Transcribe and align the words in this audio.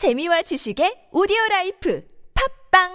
재미와 0.00 0.40
지식의 0.40 1.12
오디오 1.12 1.36
라이프 1.50 2.02
팟빵 2.72 2.88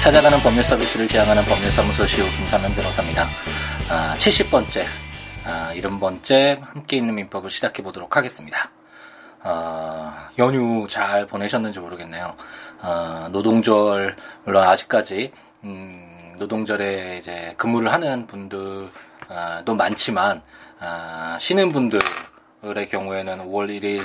찾아가는 0.00 0.38
법률 0.38 0.62
서비스를 0.62 1.08
지향하는 1.08 1.44
법률사무소 1.44 2.06
시우 2.06 2.24
김삼연 2.36 2.72
변호사입니다. 2.76 3.26
아, 3.88 4.14
70번째, 4.16 4.86
아, 5.48 5.72
70번째 5.74 6.60
함께 6.60 6.96
있는 6.96 7.14
민법을 7.14 7.50
시작해 7.50 7.80
보도록 7.80 8.16
하겠습니다. 8.16 8.68
아, 9.42 10.28
연휴 10.40 10.88
잘 10.88 11.28
보내셨는지 11.28 11.78
모르겠네요. 11.78 12.34
아, 12.80 13.28
노동절, 13.30 14.16
물론 14.44 14.64
아직까지, 14.64 15.32
음, 15.62 16.34
노동절에 16.36 17.18
이제 17.18 17.54
근무를 17.56 17.92
하는 17.92 18.26
분들도 18.26 18.88
많지만, 19.76 20.42
아, 20.80 21.38
쉬는 21.40 21.68
분들의 21.68 22.88
경우에는 22.90 23.38
5월 23.46 23.68
1일, 23.68 24.04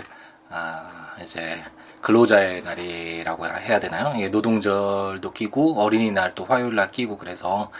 아, 0.49 1.16
이제, 1.19 1.63
근로자의 2.02 2.61
날이라고 2.63 3.47
해야 3.47 3.80
되나요? 3.80 4.13
예, 4.19 4.27
노동절도 4.27 5.33
끼고 5.33 5.81
어린이날 5.81 6.35
또 6.35 6.45
화요일 6.45 6.75
날 6.75 6.91
끼고 6.91 7.17
그래서 7.17 7.71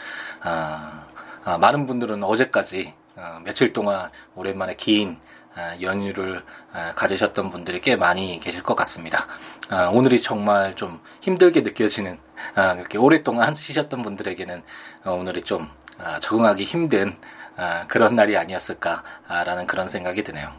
아, 0.42 1.06
아, 1.44 1.58
많은 1.58 1.88
분들은 1.88 2.24
어제까지 2.24 2.94
아, 2.94 3.01
며칠 3.44 3.74
동안 3.74 4.10
오랜만에 4.36 4.76
긴 4.76 5.20
아, 5.56 5.76
연휴를 5.82 6.44
아, 6.72 6.94
가지셨던 6.94 7.50
분들이 7.50 7.82
꽤 7.82 7.96
많이 7.96 8.40
계실 8.40 8.64
것 8.64 8.76
같습니다. 8.76 9.26
아, 9.70 9.88
오늘이 9.88 10.22
정말 10.22 10.74
좀 10.74 11.02
힘들게 11.22 11.62
느껴지는 11.62 12.18
아, 12.56 12.74
이렇게 12.74 12.98
오랫동안 12.98 13.54
쉬셨던 13.54 14.02
분들에게는 14.02 14.64
어, 15.04 15.12
오늘이 15.12 15.42
좀 15.42 15.70
아, 15.98 16.20
적응하기 16.20 16.64
힘든 16.64 17.12
아, 17.58 17.86
그런 17.88 18.16
날이 18.16 18.38
아니었을까라는 18.38 19.68
그런 19.68 19.88
생각이 19.88 20.24
드네요. 20.24 20.52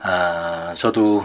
아, 0.00 0.74
저도 0.76 1.24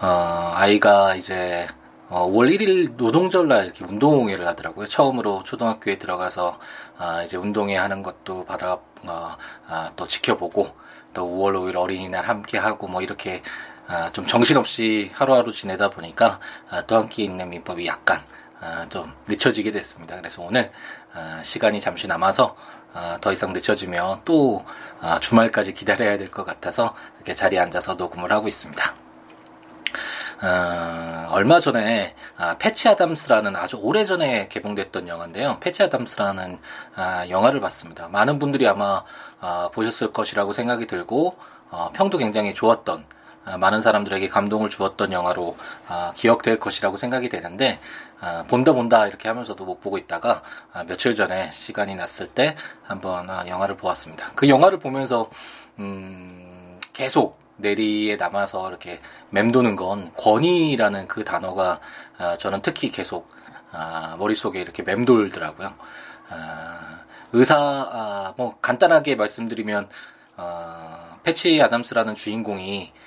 어, 0.00 0.52
아이가 0.54 1.14
이제 1.14 1.66
어, 2.14 2.28
5월 2.28 2.54
1일 2.54 2.96
노동절날 2.96 3.64
이렇게 3.64 3.86
운동회를 3.86 4.46
하더라고요. 4.48 4.86
처음으로 4.86 5.42
초등학교에 5.44 5.96
들어가서 5.96 6.58
아, 6.98 7.22
이제 7.22 7.38
운동회 7.38 7.74
하는 7.76 8.02
것도 8.02 8.44
받아 8.44 8.74
어, 9.06 9.36
아, 9.66 9.92
또 9.96 10.06
지켜보고 10.06 10.76
또 11.14 11.22
5월 11.26 11.54
5일 11.54 11.76
어린이날 11.76 12.26
함께 12.28 12.58
하고 12.58 12.86
뭐 12.86 13.00
이렇게 13.00 13.42
아, 13.86 14.10
좀 14.10 14.26
정신없이 14.26 15.10
하루하루 15.14 15.52
지내다 15.52 15.88
보니까 15.88 16.38
아, 16.68 16.84
또 16.86 16.96
함께 16.96 17.22
있는 17.24 17.48
민법이 17.48 17.86
약간 17.86 18.20
아, 18.60 18.86
좀 18.90 19.10
늦춰지게 19.26 19.70
됐습니다. 19.70 20.14
그래서 20.16 20.42
오늘 20.42 20.70
아, 21.14 21.40
시간이 21.42 21.80
잠시 21.80 22.06
남아서 22.06 22.54
아, 22.92 23.16
더 23.22 23.32
이상 23.32 23.54
늦춰지면 23.54 24.20
또 24.26 24.66
아, 25.00 25.18
주말까지 25.18 25.72
기다려야 25.72 26.18
될 26.18 26.28
것 26.30 26.44
같아서 26.44 26.94
이렇게 27.16 27.34
자리에 27.34 27.58
앉아서 27.58 27.94
녹음을 27.94 28.30
하고 28.30 28.48
있습니다. 28.48 28.94
어, 30.42 31.28
얼마 31.30 31.60
전에 31.60 32.14
아, 32.36 32.56
패치 32.58 32.88
아담스라는 32.88 33.54
아주 33.54 33.76
오래 33.76 34.04
전에 34.04 34.48
개봉됐던 34.48 35.06
영화인데요. 35.06 35.58
패치 35.60 35.84
아담스라는 35.84 36.58
아, 36.96 37.28
영화를 37.28 37.60
봤습니다. 37.60 38.08
많은 38.08 38.40
분들이 38.40 38.66
아마 38.66 39.04
아, 39.40 39.70
보셨을 39.72 40.12
것이라고 40.12 40.52
생각이 40.52 40.86
들고 40.86 41.36
어, 41.70 41.90
평도 41.94 42.18
굉장히 42.18 42.54
좋았던 42.54 43.04
아, 43.44 43.56
많은 43.56 43.78
사람들에게 43.78 44.26
감동을 44.28 44.68
주었던 44.68 45.12
영화로 45.12 45.56
아, 45.86 46.10
기억될 46.16 46.58
것이라고 46.58 46.96
생각이 46.96 47.28
되는데 47.28 47.78
아, 48.20 48.44
본다 48.48 48.72
본다 48.72 49.06
이렇게 49.06 49.28
하면서도 49.28 49.64
못 49.64 49.80
보고 49.80 49.96
있다가 49.96 50.42
아, 50.72 50.82
며칠 50.84 51.14
전에 51.14 51.52
시간이 51.52 51.94
났을 51.94 52.26
때 52.26 52.56
한번 52.82 53.30
아, 53.30 53.46
영화를 53.46 53.76
보았습니다. 53.76 54.32
그 54.34 54.48
영화를 54.48 54.80
보면서 54.80 55.30
음, 55.78 56.78
계속 56.92 57.41
내리에 57.62 58.16
남아서 58.16 58.68
이렇게 58.68 59.00
맴도는 59.30 59.76
건 59.76 60.10
권위라는 60.18 61.08
그 61.08 61.24
단어가 61.24 61.80
아, 62.18 62.36
저는 62.36 62.60
특히 62.62 62.90
계속 62.90 63.28
아, 63.70 64.16
머릿속에 64.18 64.60
이렇게 64.60 64.82
맴돌더라고요. 64.82 65.72
아, 66.28 67.04
의사 67.32 67.56
아, 67.56 68.34
뭐 68.36 68.58
간단하게 68.60 69.16
말씀드리면 69.16 69.88
어, 70.36 71.18
패치 71.22 71.62
아담스라는 71.62 72.14
주인공이 72.14 72.92
아, 72.94 73.01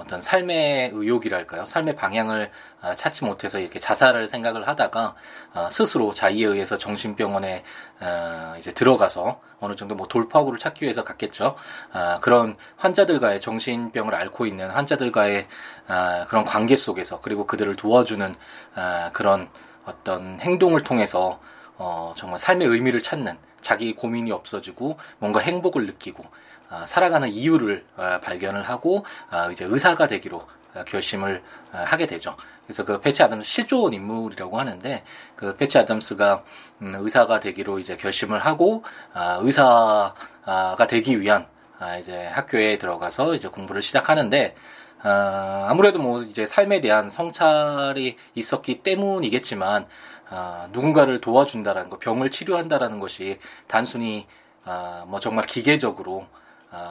어떤 0.00 0.22
삶의 0.22 0.92
의욕이랄까요? 0.94 1.66
삶의 1.66 1.96
방향을 1.96 2.50
아, 2.80 2.94
찾지 2.94 3.24
못해서 3.24 3.58
이렇게 3.58 3.78
자살을 3.78 4.28
생각을 4.28 4.68
하다가 4.68 5.14
아, 5.54 5.68
스스로 5.70 6.12
자의에 6.12 6.46
의해서 6.46 6.76
정신병원에 6.76 7.64
아, 8.00 8.54
이제 8.58 8.72
들어가서 8.72 9.40
어느 9.60 9.74
정도 9.74 9.94
뭐 9.94 10.06
돌파구를 10.06 10.58
찾기 10.58 10.84
위해서 10.84 11.02
갔겠죠. 11.02 11.56
아, 11.92 12.18
그런 12.20 12.56
환자들과의 12.76 13.40
정신병을 13.40 14.14
앓고 14.14 14.46
있는 14.46 14.70
환자들과의 14.70 15.46
아, 15.88 16.26
그런 16.28 16.44
관계 16.44 16.76
속에서 16.76 17.20
그리고 17.20 17.46
그들을 17.46 17.74
도와주는 17.74 18.34
아, 18.74 19.10
그런 19.12 19.48
어떤 19.84 20.38
행동을 20.40 20.82
통해서 20.82 21.40
어, 21.78 22.14
정말 22.16 22.38
삶의 22.38 22.68
의미를 22.68 23.00
찾는 23.00 23.38
자기 23.60 23.94
고민이 23.94 24.32
없어지고 24.32 24.98
뭔가 25.18 25.40
행복을 25.40 25.86
느끼고 25.86 26.24
아, 26.24 26.45
살아가는 26.86 27.28
이유를 27.28 27.84
아, 27.96 28.20
발견을 28.20 28.62
하고 28.62 29.04
아, 29.30 29.50
이제 29.50 29.64
의사가 29.64 30.06
되기로 30.06 30.46
아, 30.74 30.84
결심을 30.84 31.42
아, 31.72 31.84
하게 31.84 32.06
되죠. 32.06 32.36
그래서 32.66 32.84
그 32.84 33.00
패치 33.00 33.22
아담스 33.22 33.48
실존 33.48 33.94
인물이라고 33.94 34.58
하는데 34.58 35.04
그 35.36 35.54
패치 35.54 35.78
아담스가 35.78 36.42
음, 36.82 36.94
의사가 36.98 37.40
되기로 37.40 37.78
이제 37.78 37.96
결심을 37.96 38.40
하고 38.40 38.82
아, 39.12 39.38
의사가 39.40 40.86
되기 40.88 41.20
위한 41.20 41.46
아, 41.78 41.96
이제 41.96 42.26
학교에 42.26 42.78
들어가서 42.78 43.34
이제 43.34 43.48
공부를 43.48 43.82
시작하는데 43.82 44.54
아, 45.02 45.66
아무래도 45.68 46.00
뭐 46.00 46.20
이제 46.22 46.46
삶에 46.46 46.80
대한 46.80 47.08
성찰이 47.08 48.16
있었기 48.34 48.82
때문이겠지만 48.82 49.86
아, 50.28 50.68
누군가를 50.72 51.20
도와준다라는 51.20 51.88
거, 51.88 51.98
병을 51.98 52.30
치료한다라는 52.30 52.98
것이 52.98 53.38
단순히 53.68 54.26
아, 54.64 55.04
뭐 55.06 55.20
정말 55.20 55.44
기계적으로 55.46 56.26
아, 56.32 56.45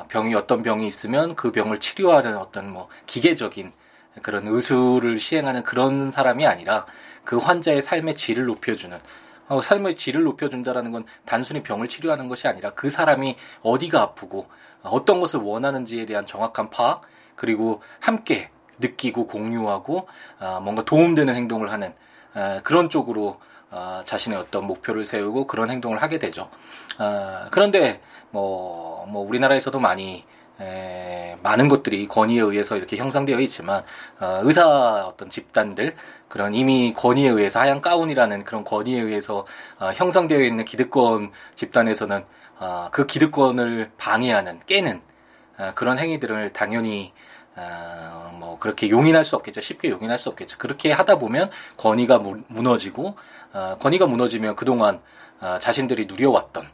병이 0.07 0.34
어떤 0.35 0.63
병이 0.63 0.88
있으면 0.88 1.35
그 1.35 1.51
병을 1.51 1.79
치료하는 1.79 2.38
어떤 2.38 2.72
뭐 2.72 2.88
기계적인 3.06 3.72
그런 4.22 4.47
의술을 4.47 5.18
시행하는 5.18 5.63
그런 5.63 6.12
사람이 6.12 6.46
아니라 6.46 6.85
그 7.23 7.38
환자의 7.38 7.81
삶의 7.81 8.16
질을 8.16 8.46
높여주는 8.46 8.97
어, 9.47 9.62
삶의 9.62 9.96
질을 9.96 10.23
높여준다라는 10.23 10.91
건 10.91 11.06
단순히 11.25 11.62
병을 11.62 11.88
치료하는 11.88 12.29
것이 12.29 12.47
아니라 12.47 12.72
그 12.72 12.90
사람이 12.90 13.35
어디가 13.62 14.01
아프고 14.01 14.47
어떤 14.81 15.19
것을 15.19 15.40
원하는지에 15.40 16.06
대한 16.06 16.25
정확한 16.25 16.69
파악 16.69 17.02
그리고 17.35 17.81
함께 18.00 18.50
느끼고 18.79 19.28
공유하고 19.28 20.07
아, 20.40 20.59
뭔가 20.62 20.84
도움되는 20.84 21.34
행동을 21.35 21.72
하는 21.72 21.94
아, 22.34 22.62
그런 22.63 22.90
쪽으로 22.90 23.40
아, 23.69 24.02
자신의 24.06 24.38
어떤 24.38 24.66
목표를 24.66 25.06
세우고 25.06 25.47
그런 25.47 25.69
행동을 25.69 26.02
하게 26.02 26.17
되죠. 26.17 26.50
아, 26.97 27.47
그런데 27.52 28.02
뭐, 28.35 29.06
뭐 29.07 29.25
우리나라에서도 29.25 29.79
많이 29.79 30.25
에, 30.59 31.38
많은 31.41 31.69
것들이 31.69 32.07
권위에 32.07 32.40
의해서 32.40 32.75
이렇게 32.75 32.97
형성되어 32.97 33.40
있지만 33.41 33.84
어, 34.19 34.41
의사 34.44 35.06
어떤 35.07 35.29
집단들 35.29 35.96
그런 36.28 36.53
이미 36.53 36.94
권위에 36.94 37.29
의해서 37.29 37.62
하얀 37.62 37.79
가운이라는 37.79 38.44
그런 38.44 38.66
권위에 38.66 39.00
의해서 39.00 39.46
어, 39.79 39.91
형성되어 39.96 40.41
있는 40.41 40.66
기득권 40.66 41.31
집단에서는 41.56 42.25
어, 42.59 42.90
그 42.91 43.06
기득권을 43.06 43.91
방해하는 43.97 44.59
깨는 44.66 45.02
어, 45.57 45.72
그런 45.75 45.97
행위들을 45.97 46.52
당연히 46.52 47.14
어, 47.55 48.35
뭐 48.38 48.59
그렇게 48.59 48.90
용인할 48.90 49.23
수 49.23 49.38
없겠죠. 49.38 49.61
쉽게 49.61 49.90
용인할 49.90 50.17
수 50.17 50.28
없겠죠. 50.29 50.58
그렇게 50.58 50.91
하다 50.91 51.20
보면 51.20 51.49
권위가 51.78 52.17
무, 52.20 52.41
무너지고 52.47 53.16
어, 53.53 53.78
권위가 53.79 54.08
무너지면 54.08 54.58
그동안 54.58 54.99
어, 55.40 55.58
자신들이 55.59 56.05
누려왔던 56.05 56.66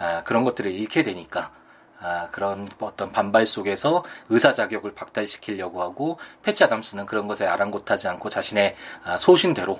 아, 0.00 0.22
그런 0.24 0.42
것들을 0.44 0.70
잃게 0.70 1.02
되니까 1.02 1.52
아, 2.00 2.28
그런 2.32 2.66
어떤 2.80 3.12
반발 3.12 3.46
속에서 3.46 4.02
의사 4.30 4.52
자격을 4.52 4.94
박탈시키려고 4.94 5.82
하고 5.82 6.18
패치 6.42 6.64
아담스는 6.64 7.04
그런 7.06 7.26
것에 7.28 7.46
아랑곳하지 7.46 8.08
않고 8.08 8.30
자신의 8.30 8.74
아, 9.04 9.18
소신대로 9.18 9.78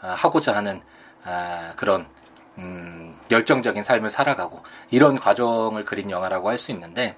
아, 0.00 0.14
하고자 0.14 0.56
하는 0.56 0.80
아, 1.24 1.74
그런 1.76 2.08
음, 2.56 3.16
열정적인 3.30 3.82
삶을 3.82 4.10
살아가고 4.10 4.62
이런 4.90 5.20
과정을 5.20 5.84
그린 5.84 6.10
영화라고 6.10 6.48
할 6.48 6.58
수 6.58 6.72
있는데 6.72 7.16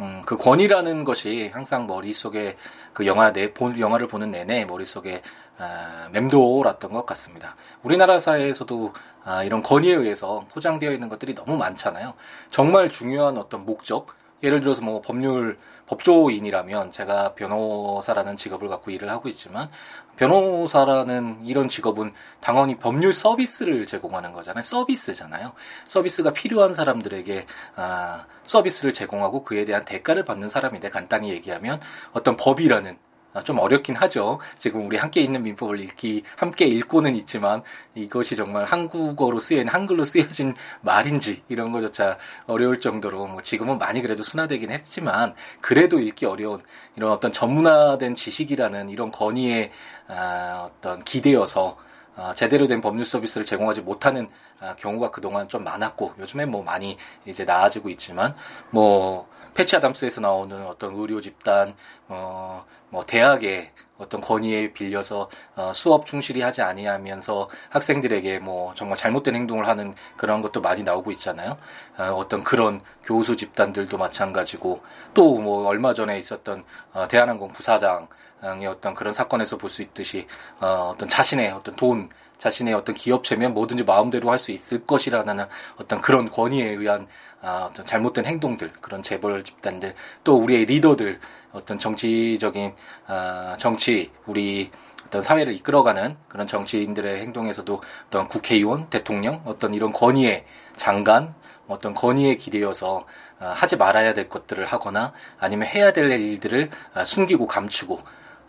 음, 0.00 0.22
그 0.24 0.36
권위라는 0.36 1.04
것이 1.04 1.50
항상 1.52 1.86
머릿속에 1.86 2.56
그 2.94 3.06
영화 3.06 3.32
내, 3.32 3.52
본, 3.52 3.78
영화를 3.78 4.06
보는 4.06 4.30
내내 4.30 4.64
머릿속에 4.64 5.22
아, 5.58 6.08
맴돌았던 6.12 6.90
것 6.90 7.04
같습니다. 7.04 7.54
우리나라 7.82 8.18
사회에서도 8.18 8.94
아, 9.24 9.44
이런 9.44 9.62
권위에 9.62 9.92
의해서 9.92 10.46
포장되어 10.50 10.92
있는 10.92 11.10
것들이 11.10 11.34
너무 11.34 11.56
많잖아요. 11.58 12.14
정말 12.50 12.90
중요한 12.90 13.36
어떤 13.36 13.66
목적, 13.66 14.06
예를 14.42 14.62
들어서 14.62 14.82
뭐 14.82 15.02
법률 15.02 15.58
법조인이라면 15.90 16.92
제가 16.92 17.34
변호사라는 17.34 18.36
직업을 18.36 18.68
갖고 18.68 18.92
일을 18.92 19.10
하고 19.10 19.28
있지만 19.28 19.68
변호사라는 20.16 21.44
이런 21.44 21.68
직업은 21.68 22.12
당연히 22.40 22.76
법률 22.76 23.12
서비스를 23.12 23.86
제공하는 23.86 24.32
거잖아요. 24.32 24.62
서비스잖아요. 24.62 25.52
서비스가 25.84 26.32
필요한 26.32 26.72
사람들에게 26.72 27.46
아, 27.74 28.26
서비스를 28.44 28.92
제공하고 28.92 29.42
그에 29.42 29.64
대한 29.64 29.84
대가를 29.84 30.24
받는 30.24 30.48
사람인데 30.48 30.90
간단히 30.90 31.30
얘기하면 31.30 31.80
어떤 32.12 32.36
법이라는 32.36 32.92
아, 32.92 33.09
좀 33.44 33.58
어렵긴 33.58 33.94
하죠. 33.94 34.40
지금 34.58 34.86
우리 34.86 34.96
함께 34.96 35.20
있는 35.20 35.42
민법을 35.42 35.80
읽기, 35.80 36.24
함께 36.36 36.66
읽고는 36.66 37.14
있지만 37.14 37.62
이것이 37.94 38.34
정말 38.34 38.64
한국어로 38.64 39.38
쓰여진, 39.38 39.68
한글로 39.68 40.04
쓰여진 40.04 40.54
말인지 40.80 41.42
이런 41.48 41.70
것조차 41.70 42.18
어려울 42.46 42.80
정도로 42.80 43.26
뭐 43.26 43.40
지금은 43.40 43.78
많이 43.78 44.02
그래도 44.02 44.22
순화되긴 44.22 44.70
했지만 44.70 45.34
그래도 45.60 46.00
읽기 46.00 46.26
어려운 46.26 46.62
이런 46.96 47.12
어떤 47.12 47.32
전문화된 47.32 48.16
지식이라는 48.16 48.88
이런 48.90 49.12
건의에 49.12 49.70
아, 50.08 50.68
어떤 50.68 51.02
기대어서 51.04 51.78
아, 52.16 52.34
제대로 52.34 52.66
된 52.66 52.80
법률 52.80 53.04
서비스를 53.04 53.46
제공하지 53.46 53.82
못하는 53.82 54.28
아, 54.58 54.74
경우가 54.74 55.10
그동안 55.10 55.48
좀 55.48 55.62
많았고 55.64 56.14
요즘에 56.18 56.46
뭐 56.46 56.62
많이 56.62 56.98
이제 57.24 57.44
나아지고 57.44 57.88
있지만 57.90 58.34
뭐 58.70 59.28
패치 59.54 59.76
아담스에서 59.76 60.20
나오는 60.20 60.66
어떤 60.66 60.94
의료 60.94 61.20
집단, 61.20 61.74
어, 62.08 62.64
뭐 62.90 63.04
대학의 63.06 63.70
어떤 63.98 64.20
건의에 64.22 64.72
빌려서 64.72 65.28
어, 65.56 65.72
수업 65.74 66.06
충실히 66.06 66.40
하지 66.40 66.62
아니하면서 66.62 67.48
학생들에게 67.68 68.38
뭐 68.38 68.72
정말 68.74 68.96
잘못된 68.96 69.34
행동을 69.34 69.68
하는 69.68 69.94
그런 70.16 70.40
것도 70.40 70.60
많이 70.62 70.82
나오고 70.82 71.10
있잖아요. 71.12 71.58
어, 71.98 72.26
떤 72.28 72.42
그런 72.42 72.80
교수 73.04 73.36
집단들도 73.36 73.96
마찬가지고 73.98 74.82
또 75.14 75.40
뭐 75.40 75.66
얼마 75.68 75.92
전에 75.94 76.18
있었던 76.18 76.64
어, 76.94 77.08
대한항공 77.08 77.50
부사장의 77.52 78.66
어떤 78.68 78.94
그런 78.94 79.12
사건에서 79.12 79.56
볼 79.58 79.70
수 79.70 79.82
있듯이 79.82 80.26
어, 80.60 80.92
어떤 80.94 81.08
자신의 81.08 81.50
어떤 81.52 81.74
돈 81.76 82.08
자신의 82.38 82.72
어떤 82.74 82.94
기업체면 82.94 83.52
뭐든지 83.52 83.84
마음대로 83.84 84.30
할 84.30 84.38
수 84.38 84.50
있을 84.50 84.86
것이라는 84.86 85.44
어떤 85.76 86.00
그런 86.00 86.30
권위에 86.30 86.64
의한 86.64 87.02
아, 87.02 87.29
어떤 87.42 87.86
잘못된 87.86 88.26
행동들, 88.26 88.72
그런 88.80 89.02
재벌 89.02 89.42
집단들, 89.42 89.94
또 90.24 90.36
우리의 90.36 90.66
리더들, 90.66 91.20
어떤 91.52 91.78
정치적인 91.78 92.74
아, 93.06 93.56
정치, 93.58 94.10
우리 94.26 94.70
어떤 95.06 95.22
사회를 95.22 95.52
이끌어가는 95.54 96.16
그런 96.28 96.46
정치인들의 96.46 97.20
행동에서도 97.20 97.82
어떤 98.06 98.28
국회의원, 98.28 98.88
대통령, 98.90 99.42
어떤 99.44 99.74
이런 99.74 99.92
권위에 99.92 100.44
장관, 100.76 101.34
어떤 101.66 101.94
권위에 101.94 102.36
기대어서 102.36 103.06
아, 103.38 103.48
하지 103.48 103.76
말아야 103.76 104.14
될 104.14 104.28
것들을 104.28 104.64
하거나 104.64 105.12
아니면 105.38 105.66
해야 105.68 105.92
될 105.92 106.10
일들을 106.10 106.70
아, 106.94 107.04
숨기고 107.04 107.46
감추고 107.46 108.00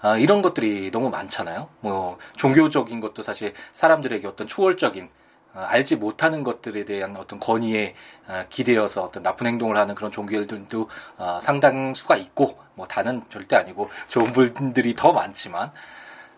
아, 0.01 0.17
이런 0.17 0.41
것들이 0.41 0.91
너무 0.91 1.09
많잖아요. 1.09 1.69
뭐 1.79 2.17
종교적인 2.35 2.99
것도 2.99 3.21
사실 3.21 3.53
사람들에게 3.71 4.27
어떤 4.27 4.47
초월적인 4.47 5.05
아, 5.05 5.20
알지 5.53 5.98
못하는 5.98 6.44
것들에 6.44 6.86
대한 6.86 7.15
어떤 7.18 7.39
권위에 7.39 7.95
아, 8.27 8.45
기대어서 8.50 9.03
어떤 9.03 9.24
나쁜 9.24 9.48
행동을 9.48 9.77
하는 9.77 9.95
그런 9.95 10.12
종교들도 10.12 10.89
아, 11.18 11.39
상당수가 11.42 12.15
있고 12.18 12.57
뭐 12.75 12.86
다는 12.88 13.21
절대 13.30 13.56
아니고 13.56 13.89
좋은 14.07 14.31
분들이 14.31 14.94
더 14.95 15.12
많지만 15.12 15.71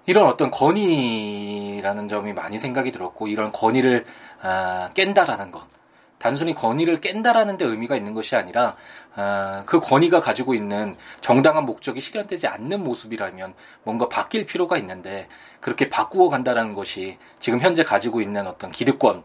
이런 0.06 0.26
어떤 0.26 0.52
권위라는 0.52 2.10
점이 2.10 2.34
많이 2.34 2.60
생각이 2.60 2.92
들었고 2.92 3.28
이런 3.28 3.52
권위를 3.52 4.06
아, 4.42 4.90
깬다라는 4.94 5.52
것 5.52 5.74
단순히 6.24 6.54
권위를 6.54 7.02
깬다라는 7.02 7.58
데 7.58 7.66
의미가 7.66 7.98
있는 7.98 8.14
것이 8.14 8.38
아니라 8.38 8.78
어, 9.18 9.64
그 9.66 9.82
권위가 9.82 10.22
가지고 10.22 10.54
있는 10.54 10.96
정당한 11.20 11.66
목적이 11.66 12.00
실현되지 12.00 12.48
않는 12.48 12.82
모습이라면 12.82 13.54
뭔가 13.84 14.08
바뀔 14.08 14.46
필요가 14.46 14.78
있는데 14.78 15.28
그렇게 15.60 15.90
바꾸어 15.90 16.30
간다라는 16.30 16.76
것이 16.76 17.18
지금 17.40 17.60
현재 17.60 17.84
가지고 17.84 18.22
있는 18.22 18.48
어떤 18.48 18.72
기득권 18.72 19.22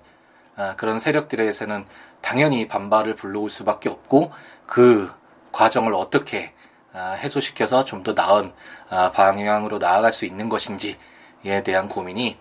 어, 0.57 0.75
그런 0.77 0.99
세력들에서는 0.99 1.87
당연히 2.21 2.67
반발을 2.67 3.15
불러올 3.15 3.49
수밖에 3.49 3.89
없고 3.89 4.33
그 4.67 5.09
과정을 5.53 5.95
어떻게 5.95 6.53
어, 6.93 7.15
해소시켜서 7.17 7.85
좀 7.85 8.03
더 8.03 8.13
나은 8.13 8.53
어, 8.91 9.13
방향으로 9.13 9.79
나아갈 9.79 10.11
수 10.11 10.27
있는 10.27 10.49
것인지에 10.49 11.63
대한 11.65 11.87
고민이 11.87 12.37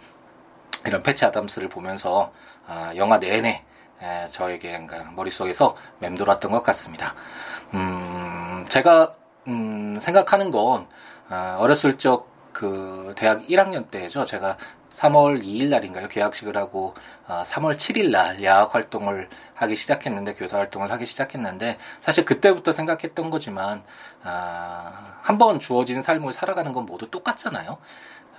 이런 0.88 1.04
패치 1.04 1.26
아담스를 1.26 1.70
보면서 1.70 2.32
어, 2.68 2.90
영화 2.96 3.20
내내 3.20 3.64
에, 4.02 4.28
저에게 4.28 4.88
머릿속에서 5.16 5.76
맴돌았던 6.00 6.52
것 6.52 6.64
같습니다. 6.64 7.16
음, 7.74 8.66
제가 8.70 9.16
음, 9.48 9.96
생각하는 10.00 10.52
건 10.52 10.88
어, 11.30 11.58
어렸을 11.60 11.98
적 11.98 12.38
그 12.58 13.14
대학 13.16 13.46
1학년 13.46 13.88
때죠. 13.92 14.26
제가 14.26 14.58
3월 14.90 15.44
2일 15.44 15.70
날인가요? 15.70 16.08
계약식을 16.08 16.58
하고 16.58 16.96
어, 17.28 17.44
3월 17.46 17.76
7일 17.76 18.10
날 18.10 18.44
야학 18.44 18.74
활동을 18.74 19.30
하기 19.54 19.76
시작했는데 19.76 20.34
교사 20.34 20.58
활동을 20.58 20.92
하기 20.94 21.06
시작했는데 21.06 21.78
사실 22.00 22.26
그때부터 22.26 22.72
생각했던 22.72 23.30
거지만 23.30 23.84
어, 24.24 24.92
한번 25.22 25.60
주어진 25.60 26.02
삶을 26.02 26.34
살아가는 26.34 26.74
건 26.74 26.88
모두 26.88 27.12
똑같잖아요. 27.12 27.78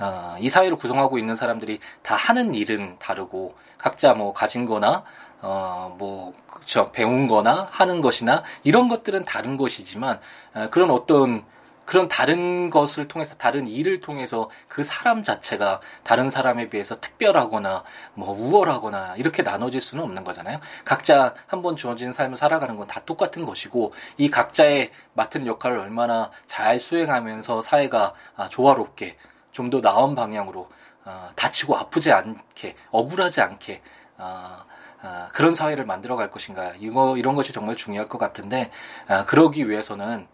어, 0.01 0.37
이 0.41 0.49
사회를 0.49 0.77
구성하고 0.79 1.17
있는 1.19 1.37
사람들이 1.37 1.79
다 2.03 2.17
하는 2.17 2.55
일은 2.55 2.99
다르고 2.99 3.55
각자 3.79 4.15
뭐 4.15 4.33
가진 4.33 4.67
거나 4.67 5.05
어, 5.41 5.95
뭐, 5.99 6.33
그쵸, 6.51 6.91
배운 6.93 7.27
거나 7.27 7.69
하는 7.71 8.01
것이나 8.01 8.43
이런 8.65 8.89
것들은 8.89 9.25
다른 9.25 9.57
것이지만, 9.57 10.21
어, 10.55 10.69
그런 10.71 10.91
어떤, 10.91 11.45
그런 11.85 12.07
다른 12.09 12.69
것을 12.71 13.09
통해서, 13.09 13.37
다른 13.37 13.67
일을 13.67 14.01
통해서 14.01 14.51
그 14.69 14.85
사람 14.85 15.23
자체가 15.23 15.81
다른 16.03 16.29
사람에 16.29 16.69
비해서 16.69 16.97
특별하거나, 17.01 17.85
뭐, 18.15 18.31
우월하거나, 18.37 19.15
이렇게 19.17 19.43
나눠질 19.43 19.81
수는 19.81 20.05
없는 20.05 20.25
거잖아요. 20.25 20.61
각자 20.85 21.35
한 21.47 21.63
번 21.63 21.77
주어진 21.77 22.13
삶을 22.13 22.37
살아가는 22.37 22.77
건 22.77 22.87
다 22.89 23.01
똑같은 23.07 23.45
것이고, 23.45 23.93
이 24.19 24.29
각자의 24.31 24.91
맡은 25.15 25.47
역할을 25.47 25.79
얼마나 25.79 26.31
잘 26.47 26.79
수행하면서 26.81 27.63
사회가 27.63 28.13
아, 28.37 28.49
조화롭게, 28.49 29.17
좀 29.53 29.71
더 29.71 29.81
나은 29.81 30.15
방향으로, 30.15 30.69
어, 31.05 31.31
다치고 31.37 31.77
아프지 31.77 32.13
않게, 32.13 32.75
억울하지 32.91 33.41
않게, 33.41 33.83
어, 34.19 34.59
아, 35.01 35.29
그런 35.33 35.55
사회를 35.55 35.87
만들어 35.87 36.17
갈 36.17 36.31
것인가. 36.31 36.73
이거 36.81 37.17
이런 37.17 37.35
것이 37.35 37.53
정말 37.53 37.77
중요할 37.77 38.09
것 38.09 38.19
같은데 38.19 38.71
아, 39.07 39.25
그러기 39.25 39.69
위해서는 39.69 40.27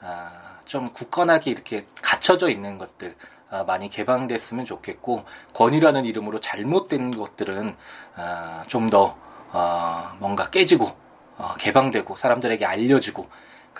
아, 0.00 0.58
좀 0.64 0.92
굳건하게 0.92 1.50
이렇게 1.50 1.86
갇혀져 2.02 2.48
있는 2.48 2.78
것들 2.78 3.16
아, 3.50 3.64
많이 3.64 3.88
개방됐으면 3.88 4.64
좋겠고 4.64 5.24
권위라는 5.54 6.04
이름으로 6.04 6.40
잘못된 6.40 7.16
것들은 7.16 7.76
아, 8.16 8.62
좀더 8.66 9.16
어, 9.52 10.04
뭔가 10.18 10.50
깨지고 10.50 10.92
어, 11.36 11.54
개방되고 11.58 12.14
사람들에게 12.16 12.64
알려지고 12.64 13.28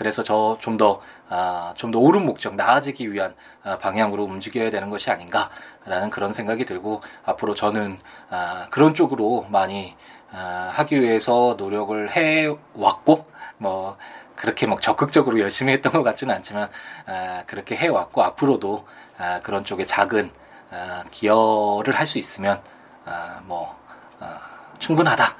그래서 0.01 0.23
저 0.23 0.57
좀 0.59 0.77
더, 0.77 1.01
아, 1.29 1.73
좀더 1.77 1.99
옳은 1.99 2.25
목적, 2.25 2.55
나아지기 2.55 3.11
위한 3.13 3.35
아, 3.63 3.77
방향으로 3.77 4.23
움직여야 4.23 4.69
되는 4.71 4.89
것이 4.89 5.11
아닌가라는 5.11 6.09
그런 6.09 6.33
생각이 6.33 6.65
들고, 6.65 7.01
앞으로 7.23 7.53
저는, 7.53 7.99
아, 8.29 8.67
그런 8.71 8.95
쪽으로 8.95 9.45
많이, 9.49 9.95
아, 10.20 10.20
하기 10.31 11.01
위해서 11.01 11.55
노력을 11.57 12.15
해 12.15 12.47
왔고, 12.73 13.25
뭐, 13.57 13.97
그렇게 14.35 14.65
막 14.67 14.81
적극적으로 14.81 15.39
열심히 15.39 15.73
했던 15.73 15.91
것 15.91 16.03
같지는 16.03 16.33
않지만, 16.35 16.69
아, 17.05 17.43
그렇게 17.45 17.75
해 17.77 17.87
왔고, 17.87 18.23
앞으로도, 18.23 18.85
아, 19.17 19.39
그런 19.41 19.63
쪽에 19.65 19.85
작은, 19.85 20.31
아, 20.71 21.03
기여를 21.11 21.95
할 21.97 22.05
수 22.07 22.17
있으면, 22.17 22.61
아, 23.05 23.41
뭐, 23.45 23.75
아, 24.19 24.39
충분하다. 24.79 25.35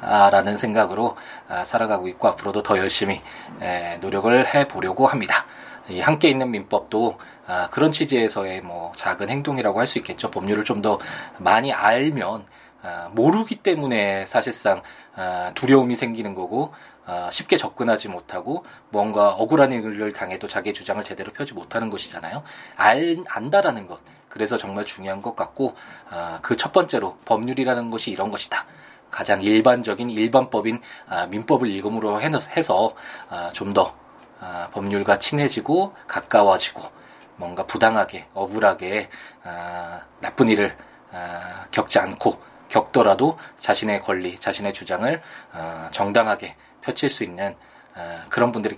라는 0.00 0.56
생각으로 0.58 1.16
아, 1.48 1.64
살아가고 1.64 2.08
있고 2.08 2.28
앞으로도 2.28 2.62
더 2.62 2.76
열심히 2.76 3.22
노력을 4.00 4.54
해 4.54 4.68
보려고 4.68 5.06
합니다. 5.06 5.46
이 5.88 6.00
함께 6.00 6.28
있는 6.28 6.50
민법도 6.50 7.18
아, 7.46 7.68
그런 7.70 7.90
취지에서의 7.92 8.60
뭐 8.60 8.92
작은 8.96 9.30
행동이라고 9.30 9.78
할 9.80 9.86
수 9.86 9.98
있겠죠. 9.98 10.30
법률을 10.30 10.64
좀 10.64 10.82
더 10.82 10.98
많이 11.38 11.72
알면 11.72 12.40
아, 12.40 12.53
모르기 13.12 13.56
때문에 13.56 14.26
사실상 14.26 14.82
아, 15.16 15.52
두려움이 15.54 15.96
생기는 15.96 16.34
거고 16.34 16.72
아, 17.06 17.30
쉽게 17.30 17.56
접근하지 17.56 18.08
못하고 18.08 18.64
뭔가 18.90 19.30
억울한 19.30 19.72
일을 19.72 20.12
당해도 20.12 20.48
자기의 20.48 20.74
주장을 20.74 21.02
제대로 21.04 21.32
펴지 21.32 21.54
못하는 21.54 21.90
것이잖아요. 21.90 22.42
알 22.76 23.16
안다라는 23.28 23.86
것. 23.86 24.00
그래서 24.28 24.56
정말 24.56 24.84
중요한 24.84 25.22
것 25.22 25.36
같고 25.36 25.74
그 26.42 26.56
첫 26.56 26.72
번째로 26.72 27.16
법률이라는 27.24 27.90
것이 27.90 28.10
이런 28.10 28.30
것이다. 28.30 28.66
가장 29.10 29.42
일반적인 29.42 30.10
일반법인 30.10 30.80
민법을 31.28 31.68
일금으로 31.68 32.20
해서 32.20 32.94
좀 33.52 33.72
더 33.72 33.94
법률과 34.72 35.18
친해지고 35.20 35.94
가까워지고 36.08 36.82
뭔가 37.36 37.64
부당하게 37.64 38.26
억울하게 38.34 39.08
나쁜 40.20 40.48
일을 40.48 40.76
겪지 41.70 41.98
않고 42.00 42.53
겪더라도 42.74 43.38
자신의 43.56 44.02
권리, 44.02 44.36
자신의 44.36 44.72
주장을 44.72 45.22
어, 45.52 45.88
정당하게 45.92 46.56
펼칠 46.80 47.08
수 47.08 47.22
있는 47.22 47.54
어, 47.94 48.20
그런 48.28 48.50
분들이 48.50 48.76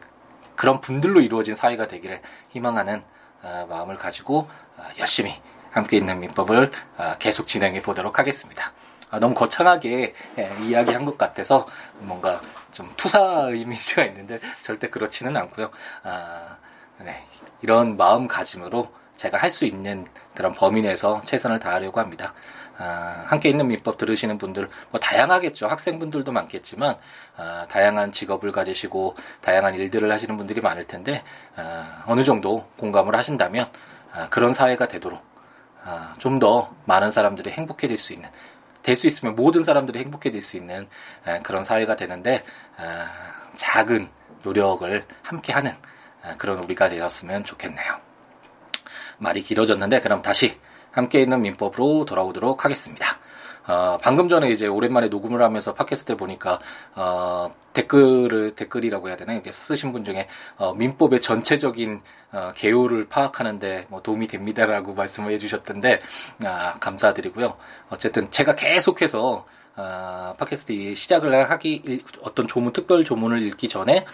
그런 0.54 0.82
분들로 0.82 1.20
이루어진 1.20 1.54
사회가 1.54 1.86
되기를 1.86 2.20
희망하는 2.50 3.02
어, 3.42 3.66
마음을 3.70 3.96
가지고 3.96 4.50
어, 4.76 4.82
열심히 4.98 5.40
함께 5.70 5.96
있는 5.96 6.20
민법을 6.20 6.70
어, 6.98 7.14
계속 7.18 7.46
진행해 7.46 7.80
보도록 7.80 8.18
하겠습니다. 8.18 8.72
아, 9.10 9.18
너무 9.18 9.34
거창하게 9.34 10.14
예, 10.38 10.52
이야기한 10.62 11.06
것 11.06 11.16
같아서 11.16 11.66
뭔가 12.00 12.40
좀 12.72 12.92
투사 12.98 13.50
이미지가 13.50 14.04
있는데 14.06 14.40
절대 14.60 14.90
그렇지는 14.90 15.36
않고요. 15.38 15.70
아, 16.02 16.56
네, 16.98 17.24
이런 17.62 17.96
마음가짐으로 17.96 18.92
제가 19.16 19.38
할 19.38 19.50
수 19.50 19.64
있는 19.64 20.06
그런 20.34 20.52
범위 20.52 20.82
내에서 20.82 21.22
최선을 21.24 21.58
다하려고 21.58 22.00
합니다. 22.00 22.34
아, 22.78 23.24
함께 23.26 23.48
있는 23.48 23.68
민법 23.68 23.96
들으시는 23.98 24.38
분들 24.38 24.68
뭐 24.90 25.00
다양하겠죠. 25.00 25.66
학생분들도 25.66 26.30
많겠지만 26.32 26.96
아, 27.36 27.66
다양한 27.68 28.12
직업을 28.12 28.52
가지시고 28.52 29.16
다양한 29.40 29.74
일들을 29.74 30.10
하시는 30.12 30.36
분들이 30.36 30.60
많을 30.60 30.84
텐데 30.86 31.22
아, 31.56 32.04
어느 32.06 32.22
정도 32.24 32.68
공감을 32.76 33.14
하신다면 33.16 33.70
아, 34.12 34.28
그런 34.28 34.52
사회가 34.54 34.88
되도록 34.88 35.22
아, 35.84 36.14
좀 36.18 36.38
더 36.38 36.74
많은 36.84 37.10
사람들이 37.10 37.50
행복해질 37.50 37.96
수 37.96 38.12
있는 38.12 38.28
될 38.82 38.94
수 38.96 39.06
있으면 39.06 39.34
모든 39.34 39.64
사람들이 39.64 39.98
행복해질 40.00 40.40
수 40.42 40.56
있는 40.56 40.86
아, 41.24 41.40
그런 41.42 41.64
사회가 41.64 41.96
되는데 41.96 42.44
아, 42.76 43.06
작은 43.56 44.08
노력을 44.42 45.04
함께 45.22 45.52
하는 45.52 45.74
아, 46.22 46.34
그런 46.36 46.58
우리가 46.62 46.88
되었으면 46.90 47.44
좋겠네요. 47.44 47.96
말이 49.18 49.42
길어졌는데 49.42 50.00
그럼 50.00 50.20
다시 50.22 50.58
함께 50.96 51.20
있는 51.20 51.42
민법으로 51.42 52.06
돌아오도록 52.06 52.64
하겠습니다. 52.64 53.18
어, 53.68 53.98
방금 54.00 54.28
전에 54.28 54.48
이제 54.48 54.66
오랜만에 54.66 55.08
녹음을 55.08 55.42
하면서 55.42 55.74
팟캐스트 55.74 56.16
보니까 56.16 56.58
어, 56.94 57.54
댓글을 57.74 58.54
댓글이라고 58.54 59.08
해야 59.08 59.16
되나 59.16 59.34
이렇게 59.34 59.52
쓰신 59.52 59.92
분 59.92 60.04
중에 60.04 60.28
어, 60.56 60.72
민법의 60.72 61.20
전체적인 61.20 62.00
어, 62.32 62.52
개요를 62.54 63.08
파악하는데 63.08 63.86
뭐 63.90 64.00
도움이 64.02 64.28
됩니다라고 64.28 64.94
말씀을 64.94 65.32
해주셨던데 65.32 66.00
아, 66.44 66.72
감사드리고요. 66.74 67.56
어쨌든 67.90 68.30
제가 68.30 68.54
계속해서 68.54 69.44
어, 69.76 70.34
팟캐스트 70.38 70.94
시작을 70.94 71.50
하기 71.50 72.02
어떤 72.22 72.48
조문 72.48 72.72
특별 72.72 73.04
조문을 73.04 73.42
읽기 73.42 73.68
전에 73.68 74.06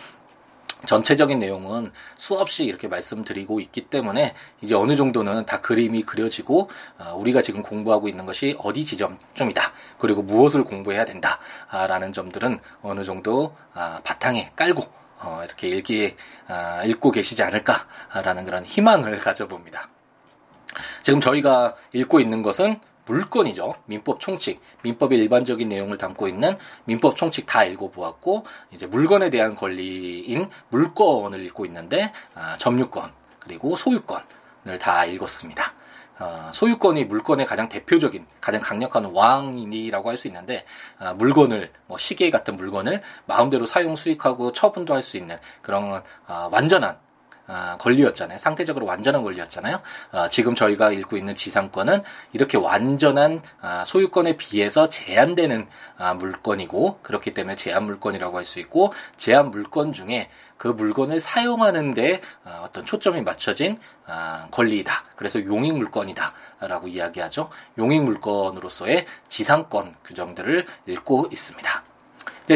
전체적인 0.87 1.39
내용은 1.39 1.93
수없이 2.17 2.65
이렇게 2.65 2.89
말씀드리고 2.89 3.61
있기 3.61 3.83
때문에 3.83 4.35
이제 4.61 4.75
어느 4.75 4.97
정도는 4.97 5.47
다 5.47 5.61
그림이 5.61 6.03
그려지고 6.03 6.69
어, 6.99 7.15
우리가 7.17 7.43
지금 7.43 7.63
공부하고 7.63 8.09
있는 8.09 8.27
것이 8.27 8.57
어디 8.59 8.85
지점쯤이다 8.85 9.73
그리고 9.99 10.23
무엇을 10.23 10.65
공부해야 10.65 11.05
된다라는 11.05 12.13
점들은 12.13 12.61
어느 12.83 13.05
정도 13.05 13.55
아, 13.75 14.01
바탕에 14.05 14.51
깔고 14.57 14.85
어, 15.21 15.43
이렇게 15.45 15.69
읽기 15.69 16.17
아, 16.49 16.83
읽고 16.85 17.11
계시지 17.11 17.43
않을까라는 17.43 18.45
그런 18.45 18.65
희망을 18.65 19.19
가져봅니다. 19.19 19.89
지금 21.03 21.21
저희가 21.21 21.77
읽고 21.93 22.21
있는 22.21 22.43
것은 22.43 22.81
물건이죠. 23.13 23.75
민법 23.85 24.21
총칙, 24.21 24.61
민법의 24.83 25.19
일반적인 25.19 25.69
내용을 25.69 25.99
담고 25.99 26.29
있는 26.29 26.57
민법 26.85 27.17
총칙 27.17 27.45
다 27.45 27.63
읽어보았고 27.65 28.45
이제 28.71 28.87
물건에 28.87 29.29
대한 29.29 29.55
권리인 29.55 30.49
물건을 30.71 31.45
읽고 31.47 31.67
있는데 31.67 32.11
아, 32.35 32.57
점유권 32.57 33.13
그리고 33.41 33.77
소유권을 33.77 34.79
다 34.81 35.05
읽었습니다. 35.05 35.75
어, 36.21 36.51
소유권이 36.55 37.05
물건의 37.07 37.47
가장 37.47 37.69
대표적인, 37.69 38.27
가장 38.41 38.61
강력한 38.61 39.05
왕이라고 39.07 40.09
할 40.09 40.17
수 40.17 40.29
있는데 40.29 40.65
아, 40.99 41.13
물건을 41.13 41.71
뭐 41.89 41.99
시계 41.99 42.31
같은 42.31 42.57
물건을 42.57 43.03
마음대로 43.27 43.67
사용 43.67 43.97
수익하고 43.97 44.53
처분도 44.53 44.95
할 44.95 45.03
수 45.03 45.17
있는 45.19 45.37
그런 45.61 46.03
아, 46.27 46.49
완전한 46.51 46.97
아, 47.47 47.77
권리였잖아요. 47.79 48.39
상대적으로 48.39 48.87
완전한 48.87 49.23
권리였잖아요. 49.23 49.81
아, 50.13 50.29
지금 50.29 50.55
저희가 50.55 50.93
읽고 50.93 51.17
있는 51.17 51.35
지상권은 51.35 52.03
이렇게 52.33 52.57
완전한 52.57 53.43
아, 53.61 53.85
소유권에 53.85 54.37
비해서 54.37 54.89
제한되는 54.89 55.67
아, 55.99 56.15
물건이고 56.15 57.01
그렇기 57.03 57.35
때문에 57.35 57.57
제한 57.57 57.85
물건이라고 57.85 58.37
할 58.37 58.43
수 58.43 58.59
있고 58.59 58.93
제한 59.17 59.51
물건 59.51 59.93
중에 59.93 60.29
그 60.57 60.69
물건을 60.69 61.21
사용하는데 61.21 62.21
아, 62.45 62.61
어떤 62.65 62.85
초점이 62.85 63.23
맞춰진 63.23 63.77
아, 64.07 64.49
권리이다. 64.51 65.05
그래서 65.17 65.45
용익 65.45 65.77
물건이다라고 65.77 66.89
이야기하죠. 66.89 67.51
용익 67.79 68.03
물건으로서의 68.03 69.07
지상권 69.29 69.95
규정들을 70.05 70.67
읽고 70.87 71.29
있습니다. 71.33 71.92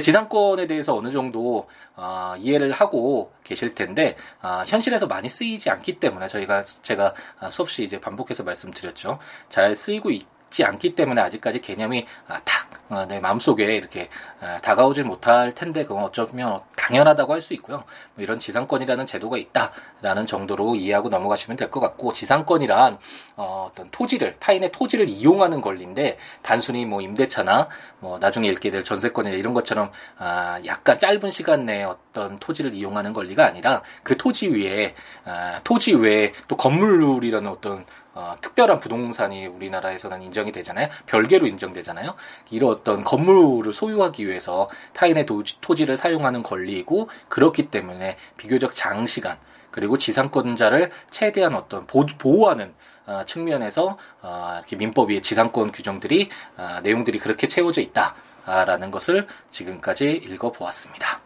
지상권에 0.00 0.66
대해서 0.66 0.96
어느 0.96 1.10
정도 1.10 1.68
어, 1.94 2.34
이해를 2.38 2.72
하고 2.72 3.32
계실 3.44 3.74
텐데 3.74 4.16
어, 4.42 4.64
현실에서 4.66 5.06
많이 5.06 5.28
쓰이지 5.28 5.70
않기 5.70 5.98
때문에 5.98 6.28
저희가 6.28 6.62
제가 6.62 7.14
수없이 7.50 7.84
이제 7.84 8.00
반복해서 8.00 8.42
말씀드렸죠. 8.42 9.18
잘 9.48 9.74
쓰이고 9.74 10.10
있 10.10 10.26
지 10.56 10.64
않기 10.64 10.94
때문에 10.94 11.20
아직까지 11.20 11.60
개념이 11.60 12.06
아, 12.28 12.40
탁내 12.88 13.18
어, 13.18 13.20
마음속에 13.20 13.76
이렇게 13.76 14.08
아, 14.40 14.56
다가오질 14.62 15.04
못할 15.04 15.52
텐데 15.54 15.84
그건 15.84 16.04
어쩌면 16.04 16.60
당연하다고 16.76 17.34
할 17.34 17.42
수 17.42 17.52
있고요. 17.52 17.84
뭐 18.14 18.24
이런 18.24 18.38
지상권이라는 18.38 19.04
제도가 19.04 19.36
있다라는 19.36 20.26
정도로 20.26 20.74
이해하고 20.76 21.10
넘어가시면 21.10 21.58
될 21.58 21.70
것 21.70 21.80
같고 21.80 22.14
지상권이란 22.14 22.96
어, 23.36 23.70
떤 23.74 23.90
토지를 23.90 24.32
타인의 24.40 24.72
토지를 24.72 25.10
이용하는 25.10 25.60
권리인데 25.60 26.16
단순히 26.40 26.86
뭐 26.86 27.02
임대차나 27.02 27.68
뭐 27.98 28.18
나중에 28.18 28.48
읽게 28.48 28.70
될 28.70 28.82
전세권이나 28.82 29.36
이런 29.36 29.52
것처럼 29.52 29.90
아, 30.16 30.58
약간 30.64 30.98
짧은 30.98 31.30
시간 31.30 31.66
내에 31.66 31.82
어떤 31.82 32.38
토지를 32.38 32.72
이용하는 32.72 33.12
권리가 33.12 33.44
아니라 33.44 33.82
그 34.02 34.16
토지 34.16 34.48
위에 34.48 34.94
아, 35.26 35.60
토지 35.64 35.92
외에 35.92 36.32
또 36.48 36.56
건물이라는 36.56 37.50
어떤 37.50 37.84
어, 38.16 38.34
특별한 38.40 38.80
부동산이 38.80 39.46
우리나라에서는 39.46 40.22
인정이 40.22 40.50
되잖아요. 40.50 40.88
별개로 41.04 41.46
인정되잖아요. 41.46 42.16
이런 42.50 42.70
어떤 42.70 43.04
건물을 43.04 43.74
소유하기 43.74 44.26
위해서 44.26 44.70
타인의 44.94 45.26
도지, 45.26 45.60
토지를 45.60 45.98
사용하는 45.98 46.42
권리이고 46.42 47.10
그렇기 47.28 47.70
때문에 47.70 48.16
비교적 48.38 48.74
장시간 48.74 49.36
그리고 49.70 49.98
지상권자를 49.98 50.90
최대한 51.10 51.54
어떤 51.54 51.86
보, 51.86 52.06
호하는 52.24 52.72
어, 53.04 53.22
측면에서 53.26 53.98
어, 54.22 54.54
이렇게 54.56 54.76
민법 54.76 55.10
위 55.10 55.20
지상권 55.20 55.72
규정들이 55.72 56.30
어, 56.56 56.80
내용들이 56.82 57.18
그렇게 57.18 57.46
채워져 57.46 57.82
있다라는 57.82 58.90
것을 58.90 59.26
지금까지 59.50 60.22
읽어보았습니다. 60.24 61.20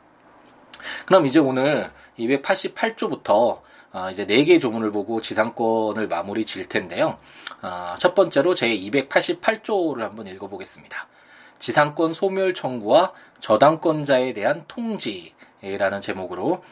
그럼 1.06 1.26
이제 1.26 1.38
오늘 1.38 1.92
288조부터 2.18 3.60
어, 3.92 4.08
이제 4.10 4.24
4개의 4.24 4.60
조문을 4.60 4.92
보고 4.92 5.20
지상권을 5.20 6.06
마무리 6.06 6.44
질 6.44 6.68
텐데요. 6.68 7.16
어, 7.62 7.94
첫 7.98 8.14
번째로 8.14 8.54
제 8.54 8.68
288조를 8.68 10.00
한번 10.00 10.26
읽어보겠습니다. 10.28 11.08
지상권 11.58 12.12
소멸 12.12 12.54
청구와 12.54 13.12
저당권자에 13.40 14.32
대한 14.32 14.64
통지라는 14.66 16.00
제목으로 16.00 16.62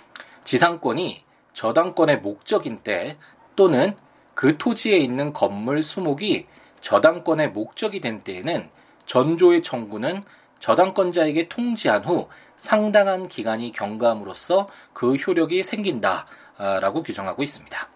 지상권이 0.45 1.25
저당권의 1.53 2.21
목적인 2.21 2.79
때 2.83 3.19
또는 3.55 3.97
그 4.35 4.57
토지에 4.57 4.97
있는 4.97 5.33
건물 5.33 5.83
수목이 5.83 6.47
저당권의 6.81 7.51
목적이 7.51 8.01
된 8.01 8.23
때에는 8.23 8.71
전조의 9.07 9.63
청구는 9.63 10.23
저당권자에게 10.61 11.49
통지한 11.49 12.05
후 12.05 12.29
상당한 12.57 13.29
기간이 13.29 13.73
경감으로써 13.73 14.69
그 14.93 15.17
효력이 15.17 15.63
생긴다 15.63 16.27
라고 16.59 17.03
규정하고 17.03 17.43
있습니다. 17.43 17.89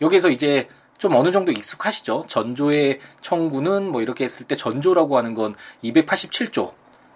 여기서 0.00 0.28
이제 0.30 0.68
좀 0.98 1.14
어느 1.16 1.32
정도 1.32 1.52
익숙하시죠? 1.52 2.26
전조의 2.28 3.00
청구는 3.20 3.90
뭐 3.90 4.02
이렇게 4.02 4.24
했을 4.24 4.46
때 4.46 4.56
전조라고 4.56 5.16
하는 5.16 5.34
건 5.34 5.54
287조 5.82 6.72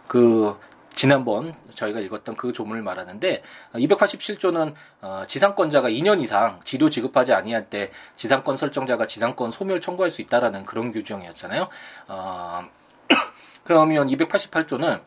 그 0.07 0.57
지난번 0.99 1.55
저희가 1.75 2.01
읽었던 2.01 2.35
그 2.35 2.53
조문을 2.53 2.83
말하는데 2.83 3.43
287조는 3.75 4.75
어, 5.01 5.23
지상권자가 5.29 5.91
2년 5.91 6.21
이상 6.21 6.59
지료 6.65 6.91
지급하지 6.91 7.33
아니할 7.33 7.71
때 7.71 7.93
지상권 8.17 8.57
설정자가 8.57 9.07
지상권 9.07 9.53
소멸 9.53 9.81
청구할 9.81 10.11
수 10.11 10.23
있다라는 10.23 10.65
그런 10.65 10.91
규정이었잖아요. 10.91 11.69
어, 12.09 12.63
그러면 13.63 14.09
288조는 14.09 15.01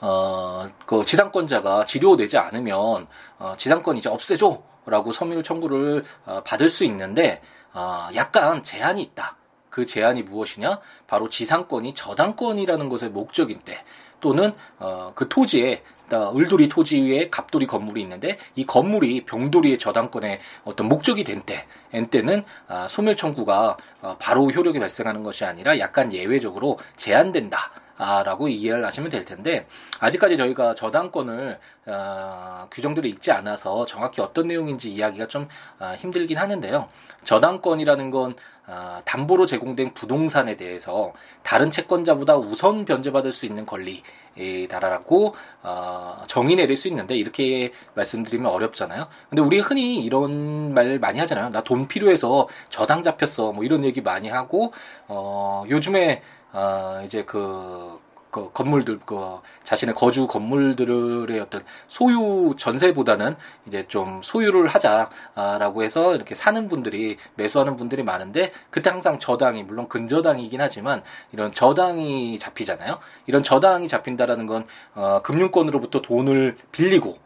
어, 0.00 0.66
그 0.86 1.04
지상권자가 1.04 1.86
지료되지 1.86 2.38
않으면 2.38 3.06
어, 3.38 3.54
지상권 3.56 3.96
이제 3.96 4.08
없애줘 4.08 4.69
라고 4.90 5.12
섬유 5.12 5.42
청구를 5.42 6.04
어, 6.26 6.42
받을 6.44 6.68
수 6.68 6.84
있는데 6.84 7.40
어, 7.72 8.08
약간 8.14 8.62
제한이 8.62 9.02
있다. 9.02 9.36
그 9.70 9.86
제한이 9.86 10.24
무엇이냐? 10.24 10.80
바로 11.06 11.28
지상권이 11.28 11.94
저당권이라는 11.94 12.88
것의 12.88 13.10
목적인 13.10 13.60
때 13.60 13.84
또는 14.20 14.52
어, 14.78 15.12
그 15.14 15.28
토지에 15.28 15.82
을돌이 16.12 16.68
토지 16.68 17.00
위에 17.00 17.28
갑돌이 17.30 17.66
건물이 17.66 18.00
있는데 18.02 18.38
이 18.56 18.66
건물이 18.66 19.24
병돌이의 19.26 19.78
저당권의 19.78 20.40
어떤 20.64 20.88
목적이 20.88 21.24
된 21.24 21.40
때, 21.42 21.66
엔때는 21.92 22.42
아, 22.66 22.88
소멸 22.88 23.16
청구가 23.16 23.76
어, 24.02 24.16
바로 24.18 24.50
효력이 24.50 24.78
발생하는 24.80 25.22
것이 25.22 25.44
아니라 25.44 25.78
약간 25.78 26.12
예외적으로 26.12 26.78
제한된다. 26.96 27.70
아, 28.02 28.22
라고 28.22 28.48
이해를 28.48 28.82
하시면 28.86 29.10
될 29.10 29.26
텐데, 29.26 29.66
아직까지 29.98 30.38
저희가 30.38 30.74
저당권을, 30.74 31.58
어, 31.84 32.66
규정들이 32.70 33.10
있지 33.10 33.30
않아서 33.30 33.84
정확히 33.84 34.22
어떤 34.22 34.46
내용인지 34.46 34.90
이야기가 34.90 35.28
좀 35.28 35.46
어, 35.78 35.94
힘들긴 35.98 36.38
하는데요. 36.38 36.88
저당권이라는 37.24 38.10
건 38.10 38.34
어, 38.70 39.00
담보로 39.04 39.46
제공된 39.46 39.94
부동산에 39.94 40.56
대해서 40.56 41.12
다른 41.42 41.70
채권자보다 41.70 42.36
우선 42.36 42.84
변제받을 42.84 43.32
수 43.32 43.46
있는 43.46 43.66
권리다라고 43.66 45.34
어, 45.62 46.22
정의 46.26 46.56
내릴 46.56 46.76
수 46.76 46.88
있는데 46.88 47.16
이렇게 47.16 47.72
말씀드리면 47.94 48.50
어렵잖아요. 48.50 49.08
근데 49.28 49.42
우리 49.42 49.58
흔히 49.60 50.04
이런 50.04 50.72
말 50.74 50.98
많이 50.98 51.18
하잖아요. 51.18 51.50
나 51.50 51.60
돈 51.62 51.86
필요해서 51.86 52.48
저당 52.68 53.02
잡혔어. 53.04 53.52
뭐 53.52 53.62
이런 53.64 53.84
얘기 53.84 54.00
많이 54.00 54.28
하고 54.28 54.72
어, 55.08 55.64
요즘에 55.68 56.22
어, 56.52 57.00
이제 57.04 57.22
그, 57.24 57.99
그 58.30 58.50
건물들, 58.52 59.00
그 59.04 59.40
자신의 59.64 59.94
거주 59.94 60.26
건물들의 60.26 61.40
어떤 61.40 61.62
소유 61.88 62.54
전세보다는 62.56 63.36
이제 63.66 63.84
좀 63.88 64.20
소유를 64.22 64.68
하자라고 64.68 65.82
해서 65.82 66.14
이렇게 66.14 66.34
사는 66.34 66.68
분들이 66.68 67.16
매수하는 67.34 67.76
분들이 67.76 68.02
많은데 68.02 68.52
그때 68.70 68.90
항상 68.90 69.18
저당이 69.18 69.64
물론 69.64 69.88
근저당이긴 69.88 70.60
하지만 70.60 71.02
이런 71.32 71.52
저당이 71.52 72.38
잡히잖아요. 72.38 72.98
이런 73.26 73.42
저당이 73.42 73.88
잡힌다라는 73.88 74.46
건 74.46 74.66
어, 74.94 75.20
금융권으로부터 75.22 76.02
돈을 76.02 76.56
빌리고 76.72 77.18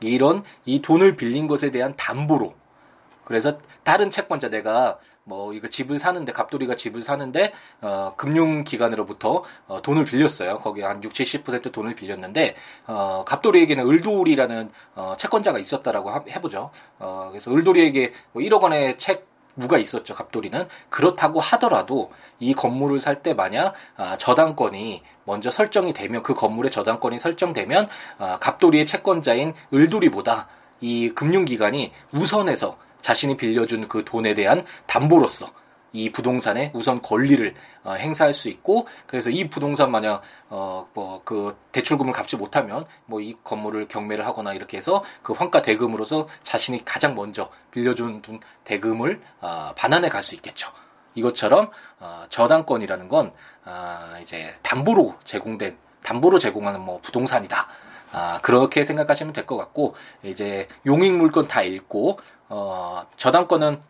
이런 0.00 0.42
이 0.64 0.82
돈을 0.82 1.14
빌린 1.14 1.46
것에 1.46 1.70
대한 1.70 1.94
담보로 1.96 2.54
그래서 3.24 3.58
다른 3.84 4.10
채권자 4.10 4.50
내가 4.50 4.98
뭐 5.24 5.52
이거 5.52 5.68
집을 5.68 5.98
사는데 5.98 6.32
갑돌이가 6.32 6.76
집을 6.76 7.02
사는데 7.02 7.52
어 7.80 8.14
금융기관으로부터 8.16 9.42
어, 9.68 9.82
돈을 9.82 10.04
빌렸어요. 10.04 10.58
거기 10.58 10.82
한 10.82 11.02
6, 11.02 11.12
70% 11.12 11.72
돈을 11.72 11.94
빌렸는데 11.94 12.56
어 12.86 13.24
갑돌이에게는 13.26 13.88
을돌이라는 13.88 14.70
어 14.96 15.14
채권자가 15.16 15.58
있었다라고 15.58 16.12
해보죠. 16.30 16.70
어 16.98 17.28
그래서 17.30 17.52
을돌이에게 17.52 18.12
뭐 18.32 18.42
1억 18.42 18.62
원의 18.62 18.98
책 18.98 19.32
무가 19.54 19.78
있었죠. 19.78 20.14
갑돌이는 20.14 20.66
그렇다고 20.88 21.40
하더라도 21.40 22.10
이 22.38 22.54
건물을 22.54 22.98
살 22.98 23.22
때 23.22 23.34
만약 23.34 23.74
아, 23.96 24.16
저당권이 24.16 25.02
먼저 25.24 25.50
설정이 25.50 25.92
되면 25.92 26.22
그 26.22 26.34
건물의 26.34 26.70
저당권이 26.70 27.18
설정되면 27.18 27.88
아, 28.18 28.38
갑돌이의 28.40 28.86
채권자인 28.86 29.52
을돌이보다 29.72 30.48
이 30.80 31.10
금융기관이 31.10 31.92
우선해서 32.12 32.78
자신이 33.02 33.36
빌려준 33.36 33.88
그 33.88 34.04
돈에 34.04 34.32
대한 34.34 34.64
담보로서 34.86 35.46
이 35.94 36.10
부동산의 36.10 36.70
우선 36.74 37.02
권리를 37.02 37.54
어, 37.84 37.92
행사할 37.92 38.32
수 38.32 38.48
있고 38.48 38.86
그래서 39.06 39.28
이 39.28 39.50
부동산 39.50 39.90
만약 39.90 40.22
어 40.48 40.86
뭐 40.94 41.20
그 41.24 41.54
대출금을 41.72 42.14
갚지 42.14 42.36
못하면 42.36 42.86
뭐 43.04 43.20
이 43.20 43.34
건물을 43.44 43.88
경매를 43.88 44.24
하거나 44.26 44.54
이렇게 44.54 44.78
해서 44.78 45.04
그 45.22 45.34
환가 45.34 45.60
대금으로서 45.60 46.28
자신이 46.42 46.84
가장 46.86 47.14
먼저 47.14 47.50
빌려준 47.70 48.22
대금을 48.64 49.20
어, 49.42 49.72
반환해 49.76 50.08
갈 50.08 50.22
수 50.22 50.34
있겠죠. 50.36 50.68
이것처럼 51.14 51.70
어, 52.00 52.24
저당권이라는 52.30 53.08
건 53.08 53.32
어, 53.66 54.16
이제 54.22 54.54
담보로 54.62 55.16
제공된 55.24 55.76
담보로 56.02 56.38
제공하는 56.38 56.80
뭐 56.80 57.00
부동산이다. 57.02 57.68
아, 58.12 58.40
그렇게 58.42 58.84
생각하시면 58.84 59.32
될 59.32 59.46
것 59.46 59.56
같고, 59.56 59.94
이제 60.22 60.68
용익 60.86 61.12
물건 61.14 61.46
다 61.48 61.62
읽고, 61.62 62.18
어, 62.48 63.04
저당권은 63.16 63.80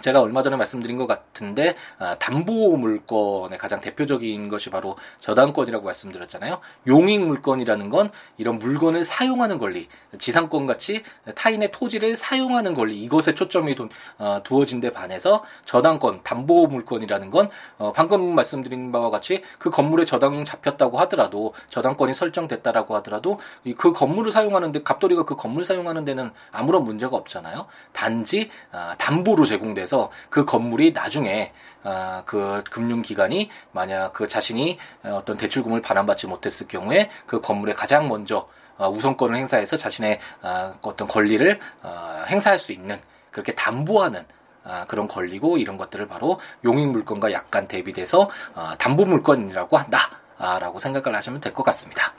제가 0.00 0.20
얼마 0.20 0.42
전에 0.42 0.56
말씀드린 0.56 0.96
것 0.96 1.06
같은데 1.06 1.76
아, 1.98 2.16
담보 2.18 2.76
물건의 2.76 3.58
가장 3.58 3.80
대표적인 3.80 4.48
것이 4.48 4.70
바로 4.70 4.96
저당권이라고 5.20 5.84
말씀드렸잖아요. 5.84 6.60
용익 6.86 7.26
물건이라는 7.26 7.88
건 7.88 8.10
이런 8.36 8.58
물건을 8.58 9.04
사용하는 9.04 9.58
권리, 9.58 9.88
지상권 10.18 10.66
같이 10.66 11.02
타인의 11.34 11.72
토지를 11.72 12.16
사용하는 12.16 12.74
권리 12.74 13.00
이것에 13.02 13.34
초점이 13.34 13.74
돈, 13.74 13.90
어, 14.18 14.40
두어진 14.42 14.80
데 14.80 14.92
반해서 14.92 15.42
저당권, 15.64 16.22
담보 16.22 16.66
물건이라는 16.66 17.30
건 17.30 17.50
어, 17.78 17.92
방금 17.92 18.34
말씀드린 18.34 18.92
바와 18.92 19.10
같이 19.10 19.42
그 19.58 19.70
건물에 19.70 20.04
저당 20.04 20.44
잡혔다고 20.44 20.98
하더라도 21.00 21.54
저당권이 21.68 22.14
설정됐다라고 22.14 22.96
하더라도 22.96 23.38
그 23.76 23.92
건물을 23.92 24.32
사용하는데 24.32 24.82
갑돌이가 24.82 25.24
그 25.24 25.36
건물 25.36 25.64
사용하는 25.64 26.04
데는 26.04 26.30
아무런 26.50 26.84
문제가 26.84 27.16
없잖아요. 27.16 27.66
단지 27.92 28.50
아, 28.72 28.94
담보로 28.98 29.44
제공돼서 29.44 29.89
해서 29.90 30.10
그 30.28 30.44
건물이 30.44 30.92
나중에 30.92 31.52
아, 31.82 32.22
그 32.24 32.62
금융기관이 32.70 33.50
만약 33.72 34.12
그 34.12 34.28
자신이 34.28 34.78
어떤 35.02 35.36
대출금을 35.36 35.82
반환받지 35.82 36.28
못했을 36.28 36.68
경우에 36.68 37.10
그 37.26 37.40
건물에 37.40 37.72
가장 37.72 38.08
먼저 38.08 38.48
어, 38.76 38.88
우선권을 38.88 39.36
행사해서 39.36 39.76
자신의 39.76 40.20
아, 40.42 40.72
어떤 40.82 41.08
권리를 41.08 41.58
어, 41.82 42.22
행사할 42.28 42.58
수 42.58 42.72
있는 42.72 43.00
그렇게 43.30 43.54
담보하는 43.54 44.24
아, 44.62 44.84
그런 44.86 45.08
권리고 45.08 45.58
이런 45.58 45.76
것들을 45.76 46.06
바로 46.06 46.38
용익 46.64 46.88
물건과 46.88 47.32
약간 47.32 47.66
대비돼서 47.66 48.30
어, 48.54 48.72
담보 48.78 49.04
물건이라고 49.06 49.76
한다라고 49.76 50.78
생각을 50.78 51.16
하시면 51.16 51.40
될 51.40 51.52
것 51.52 51.64
같습니다. 51.64 52.12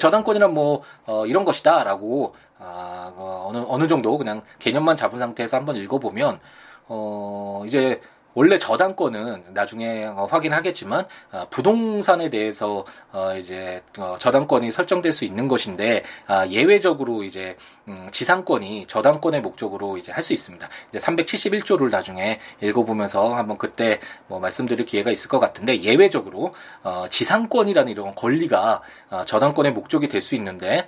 저당권이란 0.00 0.54
뭐 0.54 0.82
어, 1.06 1.26
이런 1.26 1.44
것이다라고 1.44 2.34
아, 2.58 3.12
뭐 3.14 3.66
어느 3.68 3.86
정도 3.88 4.16
그냥 4.16 4.42
개념만 4.58 4.96
잡은 4.96 5.18
상태에서 5.18 5.58
한번 5.58 5.76
읽어보면 5.76 6.40
어, 6.88 7.62
이제 7.66 8.00
원래 8.34 8.58
저당권은 8.58 9.44
나중에 9.52 10.04
어, 10.06 10.26
확인하겠지만 10.30 11.06
어, 11.32 11.46
부동산에 11.50 12.30
대해서 12.30 12.84
어, 13.12 13.36
이제 13.36 13.82
어, 13.98 14.16
저당권이 14.18 14.70
설정될 14.70 15.12
수 15.12 15.24
있는 15.24 15.48
것인데 15.48 16.02
아, 16.26 16.46
예외적으로 16.46 17.24
이제 17.24 17.56
음, 17.88 18.08
지상권이 18.10 18.86
저당권의 18.86 19.40
목적으로 19.42 19.98
이제 19.98 20.12
할 20.12 20.22
수 20.22 20.32
있습니다. 20.32 20.68
이제 20.88 20.98
371조를 20.98 21.90
나중에 21.90 22.38
읽어보면서 22.62 23.34
한번 23.34 23.58
그때 23.58 23.98
뭐 24.28 24.38
말씀드릴 24.38 24.86
기회가 24.86 25.10
있을 25.10 25.28
것 25.28 25.40
같은데 25.40 25.80
예외적으로 25.82 26.54
어, 26.84 27.06
지상권이라는 27.10 27.90
이런 27.90 28.14
권리가 28.14 28.82
어, 29.10 29.24
저당권의 29.26 29.72
목적이 29.72 30.08
될 30.08 30.22
수 30.22 30.36
있는데 30.36 30.86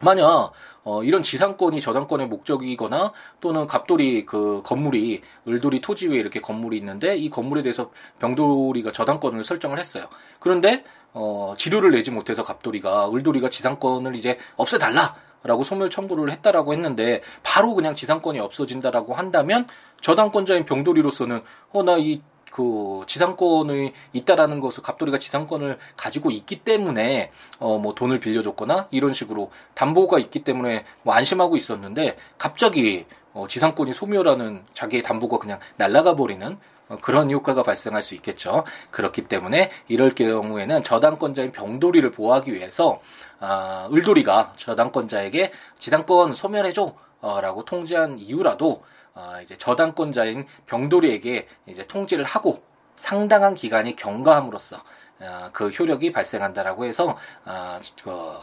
만약 0.00 0.52
어, 0.84 1.04
이런 1.04 1.22
지상권이 1.22 1.80
저당권의 1.80 2.28
목적이거나 2.28 3.12
또는 3.40 3.66
갑돌이 3.66 4.24
그 4.26 4.62
건물이 4.64 5.22
을돌이 5.46 5.80
토지 5.80 6.08
위에 6.08 6.16
이렇게 6.18 6.40
건물이 6.40 6.76
있는데 6.78 7.16
이 7.16 7.28
건물에 7.30 7.62
대해서 7.62 7.90
병돌이가 8.18 8.92
저당권을 8.92 9.44
설정을 9.44 9.78
했어요. 9.78 10.06
그런데 10.38 10.84
어, 11.12 11.54
지료를 11.56 11.90
내지 11.90 12.10
못해서 12.10 12.44
갑돌이가 12.44 13.10
을돌이가 13.12 13.50
지상권을 13.50 14.14
이제 14.14 14.38
없애달라. 14.56 15.14
라고 15.42 15.62
소멸 15.64 15.88
청구를 15.88 16.30
했다라고 16.32 16.74
했는데 16.74 17.22
바로 17.42 17.72
그냥 17.72 17.94
지상권이 17.94 18.38
없어진다라고 18.40 19.14
한다면 19.14 19.66
저당권자인 20.02 20.66
병돌이로서는 20.66 21.42
어 21.72 21.82
나 21.82 21.96
이 21.96 22.20
그 22.50 23.02
지상권이 23.06 23.92
있다라는 24.12 24.60
것을 24.60 24.82
갑돌이가 24.82 25.18
지상권을 25.18 25.78
가지고 25.96 26.30
있기 26.30 26.56
때문에 26.64 27.30
어 27.58 27.80
뭐 27.80 27.94
돈을 27.94 28.20
빌려줬거나 28.20 28.88
이런 28.90 29.14
식으로 29.14 29.50
담보가 29.74 30.18
있기 30.18 30.44
때문에 30.44 30.84
뭐 31.02 31.14
안심하고 31.14 31.56
있었는데 31.56 32.16
갑자기 32.36 33.06
어 33.32 33.46
지상권이 33.48 33.94
소멸하는 33.94 34.64
자기의 34.74 35.02
담보가 35.02 35.38
그냥 35.38 35.60
날아가 35.76 36.14
버리는 36.14 36.58
어 36.88 36.98
그런 37.00 37.30
효과가 37.30 37.62
발생할 37.62 38.02
수 38.02 38.14
있겠죠. 38.16 38.64
그렇기 38.90 39.22
때문에 39.28 39.70
이럴 39.88 40.14
경우에는 40.14 40.82
저당권자인 40.82 41.52
병돌이를 41.52 42.10
보호하기 42.10 42.52
위해서 42.52 43.00
아, 43.38 43.88
을돌이가 43.92 44.52
저당권자에게 44.56 45.52
지상권 45.78 46.32
소멸해줘 46.32 46.94
어, 47.22 47.40
라고 47.40 47.64
통지한 47.64 48.18
이유라도 48.18 48.82
어, 49.20 49.38
이제 49.42 49.54
저당권자인 49.56 50.46
병돌이에게 50.66 51.46
이제 51.66 51.86
통지를 51.86 52.24
하고 52.24 52.62
상당한 52.96 53.52
기간이 53.52 53.94
경과함으로써 53.96 54.78
어, 55.20 55.50
그 55.52 55.68
효력이 55.68 56.12
발생한다라고 56.12 56.86
해서 56.86 57.18
어, 57.44 57.78
그 58.02 58.38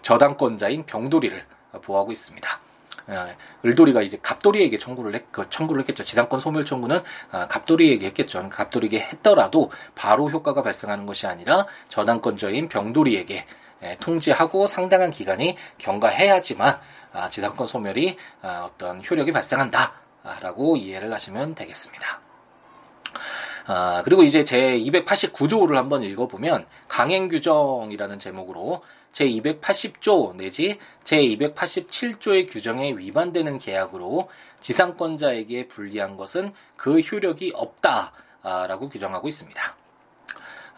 저당권자인 0.00 0.86
병돌이를 0.86 1.44
보호하고 1.82 2.10
있습니다. 2.10 2.60
어, 3.08 3.26
을돌이가 3.64 4.00
이제 4.00 4.18
갑돌이에게 4.22 4.78
청구를 4.78 5.14
했, 5.14 5.30
그 5.30 5.48
청구를 5.50 5.80
했겠죠. 5.82 6.04
지상권 6.04 6.40
소멸 6.40 6.64
청구는 6.64 7.02
어, 7.32 7.46
갑돌이에게 7.48 8.06
했겠죠. 8.06 8.48
갑돌이에게 8.48 9.00
했더라도 9.00 9.70
바로 9.94 10.30
효과가 10.30 10.62
발생하는 10.62 11.04
것이 11.04 11.26
아니라 11.26 11.66
저당권자인 11.88 12.68
병돌이에게 12.68 13.34
예, 13.34 13.46
통지하고 14.00 14.66
상당한 14.66 15.10
기간이 15.10 15.56
경과해야지만 15.78 16.80
아, 17.12 17.28
지상권 17.28 17.66
소멸이 17.66 18.16
아, 18.42 18.68
어떤 18.70 19.02
효력이 19.02 19.32
발생한다라고 19.32 20.76
이해를 20.76 21.12
하시면 21.12 21.54
되겠습니다. 21.54 22.20
아, 23.66 24.02
그리고 24.04 24.22
이제 24.22 24.44
제 24.44 24.78
289조를 24.78 25.74
한번 25.74 26.02
읽어보면 26.02 26.66
강행 26.88 27.28
규정이라는 27.28 28.18
제목으로 28.18 28.82
제 29.12 29.26
280조 29.26 30.36
내지 30.36 30.78
제 31.04 31.16
287조의 31.16 32.50
규정에 32.50 32.92
위반되는 32.92 33.58
계약으로 33.58 34.28
지상권자에게 34.60 35.68
불리한 35.68 36.16
것은 36.16 36.52
그 36.76 37.00
효력이 37.00 37.52
없다라고 37.54 38.88
규정하고 38.88 39.28
있습니다. 39.28 39.77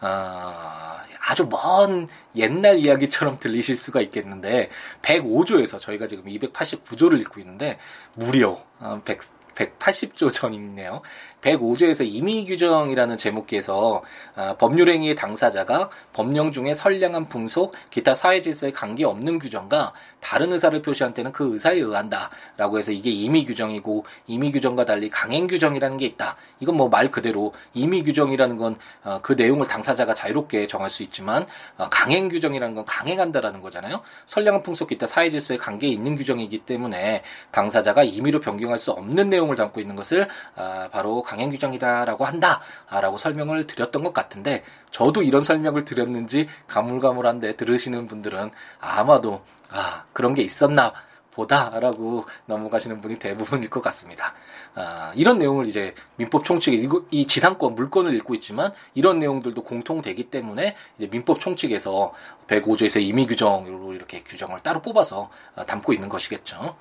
아, 0.01 1.03
아주 1.19 1.47
먼 1.47 2.07
옛날 2.35 2.79
이야기처럼 2.79 3.37
들리실 3.37 3.75
수가 3.75 4.01
있겠는데 4.01 4.69
105조에서 5.01 5.79
저희가 5.79 6.07
지금 6.07 6.25
289조를 6.25 7.19
읽고 7.21 7.39
있는데 7.39 7.77
무려 8.15 8.63
100, 9.05 9.19
어, 9.19 9.41
180조 9.55 10.33
전이네요. 10.33 11.01
105조에서 11.41 12.05
임의 12.07 12.45
규정이라는 12.45 13.17
제목에서 13.17 14.03
아, 14.35 14.55
법률행위의 14.57 15.15
당사자가 15.15 15.89
법령 16.13 16.51
중에 16.51 16.73
선량한 16.73 17.27
풍속, 17.29 17.73
기타 17.89 18.13
사회 18.13 18.41
질서에 18.41 18.71
관계없는 18.71 19.39
규정과 19.39 19.93
다른 20.19 20.53
의사를 20.53 20.79
표시한 20.81 21.13
때는 21.15 21.31
그 21.31 21.53
의사에 21.53 21.77
의한다라고 21.77 22.77
해서 22.77 22.91
이게 22.91 23.09
임의 23.09 23.45
규정이고 23.45 24.05
임의 24.27 24.51
규정과 24.51 24.85
달리 24.85 25.09
강행 25.09 25.47
규정이라는 25.47 25.97
게 25.97 26.05
있다. 26.05 26.35
이건 26.59 26.77
뭐 26.77 26.91
말 26.91 27.09
그대로 27.09 27.53
임의 27.73 28.03
규정이라는 28.03 28.57
건그 28.57 28.77
어, 29.03 29.35
내용을 29.35 29.65
당사자가 29.65 30.13
자유롭게 30.13 30.67
정할 30.67 30.89
수 30.89 31.01
있지만 31.03 31.47
어, 31.77 31.87
강행 31.89 32.27
규정이라는 32.27 32.75
건 32.75 32.85
강행한다라는 32.85 33.61
거잖아요. 33.61 34.01
선량한 34.27 34.61
풍속, 34.61 34.89
기타 34.89 35.07
사회 35.07 35.31
질서에 35.31 35.57
관계 35.57 35.87
있는 35.87 36.15
규정이기 36.15 36.59
때문에 36.59 37.23
당사자가 37.51 38.03
임의로 38.03 38.41
변경할 38.41 38.77
수 38.77 38.91
없는 38.91 39.29
내용을 39.29 39.55
담고 39.55 39.79
있는 39.79 39.95
것을 39.95 40.27
아, 40.55 40.89
바로 40.91 41.23
강행 41.31 41.49
규정이다라고 41.49 42.25
한다라고 42.25 43.17
설명을 43.17 43.65
드렸던 43.65 44.03
것 44.03 44.13
같은데 44.13 44.65
저도 44.91 45.23
이런 45.23 45.43
설명을 45.43 45.85
드렸는지 45.85 46.49
가물가물한데 46.67 47.55
들으시는 47.55 48.07
분들은 48.07 48.51
아마도 48.81 49.41
아 49.69 50.03
그런 50.11 50.33
게 50.33 50.41
있었나 50.41 50.91
보다라고 51.31 52.25
넘어가시는 52.47 52.99
분이 52.99 53.17
대부분일 53.17 53.69
것 53.69 53.81
같습니다. 53.81 54.33
아, 54.75 55.13
이런 55.15 55.37
내용을 55.37 55.67
이제 55.67 55.95
민법 56.17 56.43
총칙이 56.43 56.89
이 57.11 57.25
지상권 57.25 57.75
물권을 57.75 58.13
읽고 58.15 58.35
있지만 58.35 58.73
이런 58.93 59.19
내용들도 59.19 59.63
공통되기 59.63 60.25
때문에 60.25 60.75
이제 60.97 61.07
민법 61.09 61.39
총칙에서 61.39 62.11
105조에서 62.47 63.01
임의 63.01 63.27
규정으로 63.27 63.93
이렇게 63.93 64.21
규정을 64.23 64.59
따로 64.59 64.81
뽑아서 64.81 65.29
아, 65.55 65.65
담고 65.65 65.93
있는 65.93 66.09
것이겠죠. 66.09 66.75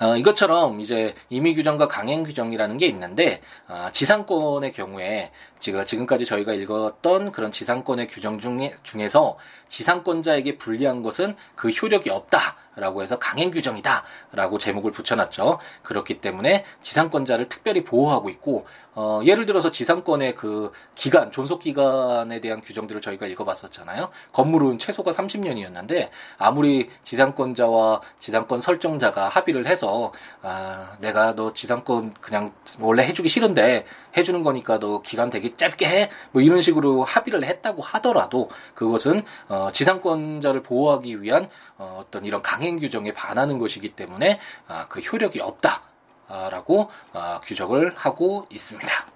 어, 0.00 0.16
이것처럼 0.16 0.80
이제 0.80 1.14
임의 1.30 1.54
규정과 1.54 1.88
강행 1.88 2.22
규정이라는 2.22 2.76
게 2.76 2.86
있는데 2.86 3.40
어, 3.68 3.88
지상권의 3.92 4.72
경우에 4.72 5.30
지금 5.58 5.84
지금까지 5.84 6.24
저희가 6.24 6.52
읽었던 6.54 7.32
그런 7.32 7.52
지상권의 7.52 8.08
규정 8.08 8.38
중에 8.38 8.72
중에서 8.82 9.36
지상권자에게 9.68 10.58
불리한 10.58 11.02
것은 11.02 11.36
그 11.54 11.68
효력이 11.68 12.10
없다라고 12.10 13.02
해서 13.02 13.18
강행 13.18 13.50
규정이다라고 13.50 14.58
제목을 14.58 14.92
붙여놨죠. 14.92 15.58
그렇기 15.82 16.20
때문에 16.20 16.64
지상권자를 16.80 17.48
특별히 17.48 17.84
보호하고 17.84 18.30
있고 18.30 18.66
어, 19.00 19.20
예를 19.24 19.46
들어서 19.46 19.70
지상권의 19.70 20.34
그 20.34 20.72
기간, 20.96 21.30
존속 21.30 21.60
기간에 21.60 22.40
대한 22.40 22.60
규정들을 22.60 23.00
저희가 23.00 23.28
읽어봤었잖아요. 23.28 24.10
건물은 24.32 24.80
최소가 24.80 25.12
30년이었는데 25.12 26.08
아무리 26.36 26.90
지상권자와 27.04 28.00
지상권 28.18 28.58
설정자가 28.58 29.28
합의를 29.28 29.68
해서 29.68 30.10
아, 30.42 30.96
내가 30.98 31.36
너 31.36 31.52
지상권 31.52 32.14
그냥 32.20 32.52
원래 32.80 33.04
해주기 33.04 33.28
싫은데 33.28 33.86
해주는 34.16 34.42
거니까 34.42 34.80
너 34.80 35.00
기간 35.02 35.30
되게 35.30 35.50
짧게 35.50 35.86
해, 35.86 36.10
뭐 36.32 36.42
이런 36.42 36.60
식으로 36.60 37.04
합의를 37.04 37.44
했다고 37.44 37.82
하더라도 37.82 38.48
그것은 38.74 39.22
어, 39.46 39.68
지상권자를 39.72 40.64
보호하기 40.64 41.22
위한 41.22 41.48
어, 41.76 42.02
어떤 42.04 42.24
이런 42.24 42.42
강행 42.42 42.80
규정에 42.80 43.12
반하는 43.12 43.58
것이기 43.58 43.90
때문에 43.90 44.40
아, 44.66 44.86
그 44.88 44.98
효력이 44.98 45.40
없다. 45.40 45.87
라고 46.28 46.90
어, 47.12 47.40
규정을 47.42 47.94
하고 47.96 48.44
있습니다. 48.50 49.06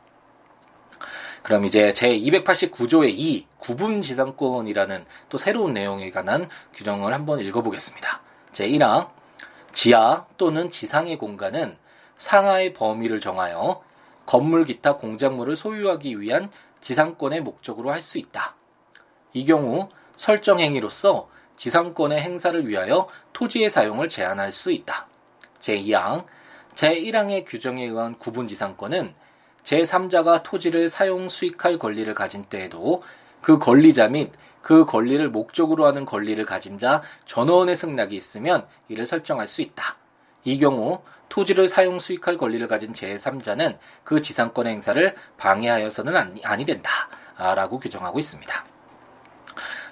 그럼 1.43 1.65
이제 1.65 1.93
제 1.93 2.09
289조의 2.11 3.11
2 3.15 3.47
구분 3.59 4.01
지상권이라는 4.01 5.05
또 5.29 5.39
새로운 5.39 5.73
내용에 5.73 6.11
관한 6.11 6.49
규정을 6.73 7.13
한번 7.13 7.41
읽어보겠습니다. 7.41 8.21
제 8.53 8.69
1항 8.69 9.11
지하 9.73 10.27
또는 10.37 10.71
지상의 10.71 11.19
공간은 11.19 11.77
상하의 12.17 12.75
범위를 12.75 13.21
정하여 13.21 13.83
건물 14.27 14.65
기타 14.65 14.97
공작물을 14.97 15.57
소유하기 15.57 16.21
위한 16.21 16.51
지상권의 16.81 17.41
목적으로 17.41 17.91
할 17.91 18.01
수 18.01 18.19
있다. 18.19 18.55
이 19.33 19.45
경우 19.45 19.89
설정 20.17 20.61
행위로서 20.61 21.29
지상권의 21.57 22.21
행사를 22.21 22.69
위하여 22.69 23.09
토지의 23.33 23.71
사용을 23.71 24.09
제한할 24.09 24.53
수 24.53 24.71
있다. 24.71 25.07
제2항 25.61 26.25
제1항의 26.75 27.45
규정에 27.47 27.85
의한 27.85 28.19
구분지상권은 28.19 29.15
제3자가 29.63 30.43
토지를 30.43 30.89
사용 30.89 31.29
수익할 31.29 31.79
권리를 31.79 32.13
가진 32.15 32.45
때에도 32.45 33.03
그 33.41 33.59
권리자 33.59 34.09
및 34.09 34.33
그 34.61 34.85
권리를 34.85 35.29
목적으로 35.29 35.87
하는 35.87 36.05
권리를 36.05 36.45
가진 36.45 36.79
자 36.79 37.03
전원의 37.25 37.77
승낙이 37.77 38.15
있으면 38.17 38.67
이를 38.89 39.07
설정할 39.07 39.49
수 39.49 39.63
있다. 39.63 39.97
이 40.45 40.59
경우 40.59 41.03
토지를 41.29 41.67
사용 41.69 41.99
수익할 41.99 42.37
권리를 42.37 42.67
가진 42.69 42.93
제3자는 42.93 43.79
그 44.05 44.21
지상권 44.21 44.67
행사를 44.67 45.15
방해하여서는 45.39 46.17
아니, 46.17 46.45
아니 46.45 46.65
된다. 46.65 46.91
라고 47.37 47.79
규정하고 47.81 48.19
있습니다. 48.19 48.65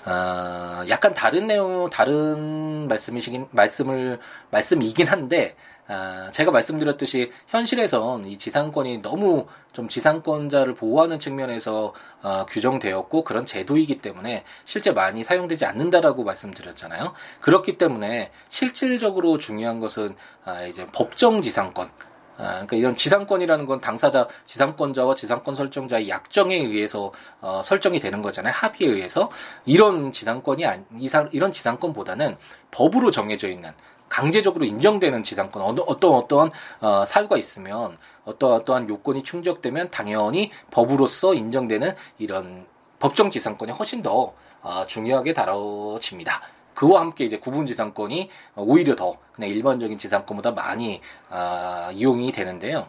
어, 0.07 0.85
약간 0.89 1.13
다른 1.13 1.47
내용, 1.47 1.91
다른 1.91 2.89
말씀이시긴, 2.89 3.49
말씀을, 3.51 4.19
말씀이긴 4.51 5.07
한데, 5.07 5.57
아, 5.93 6.31
제가 6.31 6.53
말씀드렸듯이 6.53 7.33
현실에선 7.49 8.25
이 8.27 8.39
지상권이 8.39 9.03
너무 9.03 9.49
좀 9.73 9.89
지상권자를 9.89 10.77
보호하는 10.77 11.19
측면에서 11.19 11.93
어, 12.23 12.47
규정되었고 12.49 13.25
그런 13.25 13.45
제도이기 13.45 14.01
때문에 14.01 14.45
실제 14.65 14.93
많이 14.93 15.25
사용되지 15.25 15.65
않는다라고 15.65 16.23
말씀드렸잖아요. 16.23 17.13
그렇기 17.41 17.77
때문에 17.77 18.31
실질적으로 18.49 19.39
중요한 19.39 19.81
것은 19.81 20.15
아, 20.45 20.63
이제 20.63 20.87
법정 20.95 21.43
지상권. 21.43 21.91
아, 22.37 22.53
그러니까 22.53 22.77
이런 22.77 22.95
지상권이라는 22.95 23.67
건 23.67 23.81
당사자, 23.81 24.29
지상권자와 24.45 25.17
지상권 25.17 25.57
설정자의 25.57 26.09
약정에 26.09 26.55
의해서 26.55 27.11
어, 27.41 27.63
설정이 27.65 27.99
되는 27.99 28.23
거잖아요. 28.23 28.53
합의에 28.55 28.89
의해서 28.89 29.29
이런 29.65 30.13
지상권이 30.13 30.65
아니, 30.65 30.85
이런 31.33 31.51
지상권보다는 31.51 32.37
법으로 32.71 33.11
정해져 33.11 33.49
있는 33.49 33.73
강제적으로 34.11 34.67
인정되는 34.67 35.23
지상권 35.23 35.63
어떤 35.63 35.85
어떤 35.89 36.13
어떠한 36.13 36.51
어, 36.81 37.05
사유가 37.07 37.39
있으면 37.39 37.97
어떠한 38.25 38.61
어떠한 38.61 38.89
요건이 38.91 39.23
충족되면 39.23 39.91
당연히 39.91 40.51
법으로서 40.71 41.33
인정되는 41.33 41.95
이런 42.19 42.67
법정 42.99 43.31
지상권이 43.31 43.73
훨씬 43.73 44.03
더 44.03 44.35
어, 44.61 44.85
중요하게 44.87 45.33
다뤄집니다. 45.33 46.43
그와 46.75 47.01
함께 47.01 47.25
이제 47.25 47.39
구분 47.39 47.67
지상권이 47.67 48.31
오히려 48.57 48.95
더 48.95 49.17
그냥 49.33 49.51
일반적인 49.51 49.97
지상권보다 49.97 50.51
많이 50.51 51.01
어, 51.31 51.91
이용이 51.93 52.33
되는데요. 52.33 52.87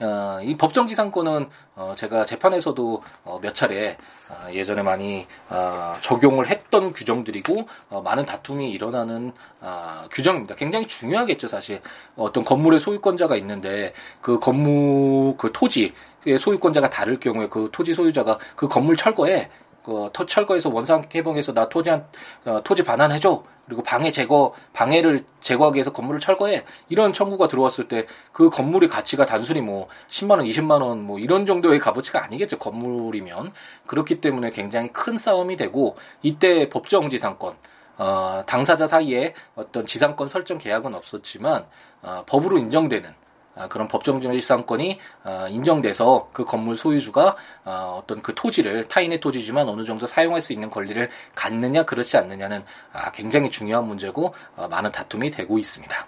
어, 0.00 0.40
이 0.42 0.56
법정지상권은 0.56 1.48
어, 1.76 1.94
제가 1.96 2.24
재판에서도 2.24 3.02
어, 3.24 3.38
몇 3.42 3.54
차례 3.54 3.98
어, 4.28 4.52
예전에 4.52 4.82
많이 4.82 5.26
어, 5.50 5.94
적용을 6.00 6.48
했던 6.48 6.92
규정들이고 6.92 7.68
어, 7.90 8.00
많은 8.00 8.24
다툼이 8.24 8.70
일어나는 8.70 9.32
어, 9.60 10.04
규정입니다. 10.10 10.54
굉장히 10.54 10.86
중요하겠죠, 10.86 11.48
사실. 11.48 11.80
어떤 12.16 12.44
건물의 12.44 12.80
소유권자가 12.80 13.36
있는데 13.36 13.92
그 14.22 14.38
건물 14.38 15.36
그 15.36 15.50
토지의 15.52 15.92
소유권자가 16.38 16.88
다를 16.88 17.20
경우에 17.20 17.48
그 17.48 17.68
토지 17.70 17.92
소유자가 17.92 18.38
그 18.56 18.68
건물 18.68 18.96
철거에 18.96 19.50
그 19.84 20.10
철거해서 20.26 20.70
원상 20.70 21.08
개봉해서 21.08 21.52
나 21.52 21.68
토지 21.68 21.90
한 21.90 22.06
어, 22.46 22.62
토지 22.64 22.82
반환해줘 22.82 23.42
그리고 23.70 23.84
방해 23.84 24.10
제거 24.10 24.52
방해를 24.72 25.20
제거하기 25.40 25.76
위해서 25.76 25.92
건물을 25.92 26.20
철거해 26.20 26.64
이런 26.88 27.12
청구가 27.12 27.46
들어왔을 27.48 27.86
때 27.88 28.06
그 28.32 28.48
건물의 28.50 28.88
가치가 28.88 29.26
단순히 29.26 29.60
뭐 29.60 29.88
10만 30.08 30.30
원, 30.38 30.44
20만 30.44 30.82
원 30.82 31.00
뭐 31.00 31.18
이런 31.18 31.46
정도의 31.46 31.78
값어치가 31.78 32.24
아니겠죠 32.24 32.58
건물이면. 32.58 33.52
그렇기 33.86 34.20
때문에 34.20 34.50
굉장히 34.50 34.88
큰 34.92 35.16
싸움이 35.16 35.56
되고 35.56 35.96
이때 36.22 36.68
법정 36.68 37.08
지상권 37.08 37.54
어, 37.98 38.42
당사자 38.46 38.86
사이에 38.86 39.34
어떤 39.54 39.84
지상권 39.86 40.26
설정 40.26 40.58
계약은 40.58 40.94
없었지만 40.94 41.66
어, 42.02 42.24
법으로 42.26 42.58
인정되는 42.58 43.10
아, 43.10 43.14
그런 43.68 43.88
법정지상권이 43.88 44.98
어, 45.24 45.46
인정돼서 45.50 46.30
그 46.32 46.44
건물 46.44 46.76
소유주가 46.76 47.36
어, 47.64 48.00
어떤 48.00 48.22
그 48.22 48.34
토지를 48.34 48.88
타인의 48.88 49.20
토지지만 49.20 49.68
어느 49.68 49.84
정도 49.84 50.06
사용할 50.06 50.40
수 50.40 50.52
있는 50.52 50.70
권리를 50.70 51.08
갖느냐 51.34 51.84
그렇지 51.84 52.16
않느냐는 52.16 52.64
아, 52.92 53.10
굉장히 53.12 53.50
중요한 53.50 53.86
문제고 53.86 54.32
어, 54.56 54.68
많은 54.68 54.92
다툼이 54.92 55.30
되고 55.30 55.58
있습니다. 55.58 56.06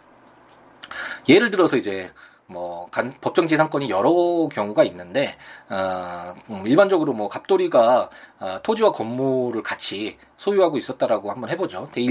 예를 1.29 1.51
들어서 1.51 1.77
이제 1.77 2.11
뭐 2.53 2.89
간, 2.91 3.13
법정 3.21 3.47
지상권이 3.47 3.91
여러 3.91 4.49
경우가 4.53 4.85
있는데 4.85 5.35
어, 5.69 6.35
음, 6.51 6.63
일반적으로 6.67 7.13
뭐 7.13 7.29
갑돌이가 7.29 8.11
어, 8.41 8.61
토지와 8.63 8.93
건물을 8.93 9.63
같이 9.63 10.19
소유하고 10.37 10.77
있었다라고 10.77 11.31
한번 11.31 11.51
해보죠. 11.51 11.89
대, 11.93 12.03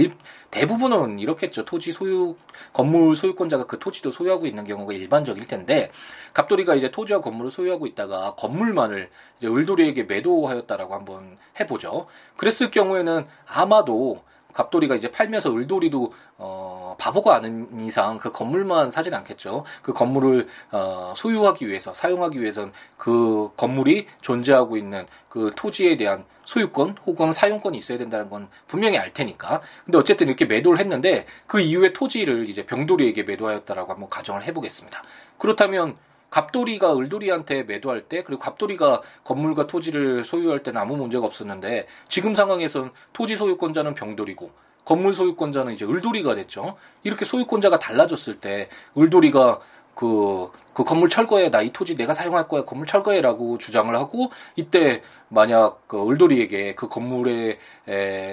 대부분은 0.50 1.20
이렇겠죠. 1.20 1.66
토지 1.66 1.92
소유 1.92 2.36
건물 2.74 3.16
소유권자가 3.16 3.68
그 3.68 3.80
토지도 3.80 4.12
소유하고 4.12 4.48
있는 4.48 4.66
경우가 4.66 4.94
일반적일 4.94 5.48
텐데 5.48 5.92
갑돌이가 6.34 6.76
이제 6.76 6.92
토지와 6.92 7.22
건물을 7.22 7.52
소유하고 7.52 7.86
있다가 7.88 8.36
건물만을 8.36 9.10
이제 9.38 9.48
을돌이에게 9.48 10.04
매도하였다라고 10.04 10.94
한번 10.94 11.38
해보죠. 11.60 12.08
그랬을 12.38 12.72
경우에는 12.72 13.26
아마도 13.46 14.24
갑돌이가 14.54 14.96
이제 14.96 15.10
팔면서 15.10 15.56
을돌이도 15.56 16.12
어, 16.38 16.96
바보가 16.98 17.36
아닌 17.36 17.68
이상 17.82 18.18
그 18.18 18.32
건물만 18.32 18.92
사진 18.92 19.14
않겠죠. 19.14 19.66
그 19.82 19.94
건물을 19.94 20.48
어, 20.72 21.14
소유하기 21.16 21.68
위해서 21.68 21.94
사용하기 21.94 22.42
위해선 22.42 22.72
그 22.98 23.50
건물이 23.58 24.08
존재하고 24.22 24.78
있는 24.78 25.06
그 25.30 25.52
토지에 25.56 25.98
대한 25.98 26.26
소유권 26.46 26.98
혹은 27.06 27.32
사용권이 27.32 27.78
있어야 27.78 27.98
된다는 27.98 28.30
건 28.30 28.50
분명히 28.68 28.98
알 28.98 29.14
테니까. 29.14 29.62
근데 29.86 29.98
어쨌든 29.98 30.28
이렇게 30.28 30.46
매도를 30.46 30.80
했는데 30.80 31.26
그 31.48 31.60
이후에 31.60 31.94
토지를 31.94 32.50
이제 32.50 32.66
병돌이에게 32.66 33.24
매도하였다라고 33.24 33.94
한번 33.94 34.10
가정을 34.10 34.44
해보겠습니다. 34.44 35.04
그렇다면 35.38 35.96
갑돌이가 36.32 36.98
을돌이한테 36.98 37.64
매도할 37.64 38.02
때 38.02 38.24
그리고 38.24 38.42
갑돌이가 38.42 39.02
건물과 39.24 39.68
토지를 39.68 40.26
소유할 40.26 40.64
때는 40.64 40.82
아무 40.82 40.98
문제가 40.98 41.26
없었는데 41.28 41.86
지금 42.08 42.34
상황에선 42.34 42.92
토지 43.14 43.36
소유권자는 43.36 43.94
병돌이고 43.94 44.50
건물 44.86 45.14
소유권자는 45.14 45.74
이제 45.74 45.86
을돌이가 45.86 46.34
됐죠. 46.36 46.76
이렇게 47.04 47.24
소유권자가 47.26 47.78
달라졌을 47.78 48.40
때 48.40 48.70
을돌이가 48.98 49.60
그, 49.94 50.50
그 50.74 50.84
건물 50.86 51.10
철거해, 51.10 51.52
나 51.52 51.62
이 51.62 51.72
토지 51.74 51.96
내가 51.96 52.14
사용할 52.14 52.48
거야, 52.48 52.64
건물 52.64 52.88
철거해 52.88 53.22
라고 53.22 53.58
주장을 53.58 53.94
하고, 53.96 54.32
이때 54.56 55.02
만약 55.28 55.86
그 55.88 56.10
을돌이에게 56.10 56.76
그 56.76 56.88
건물의 56.88 57.60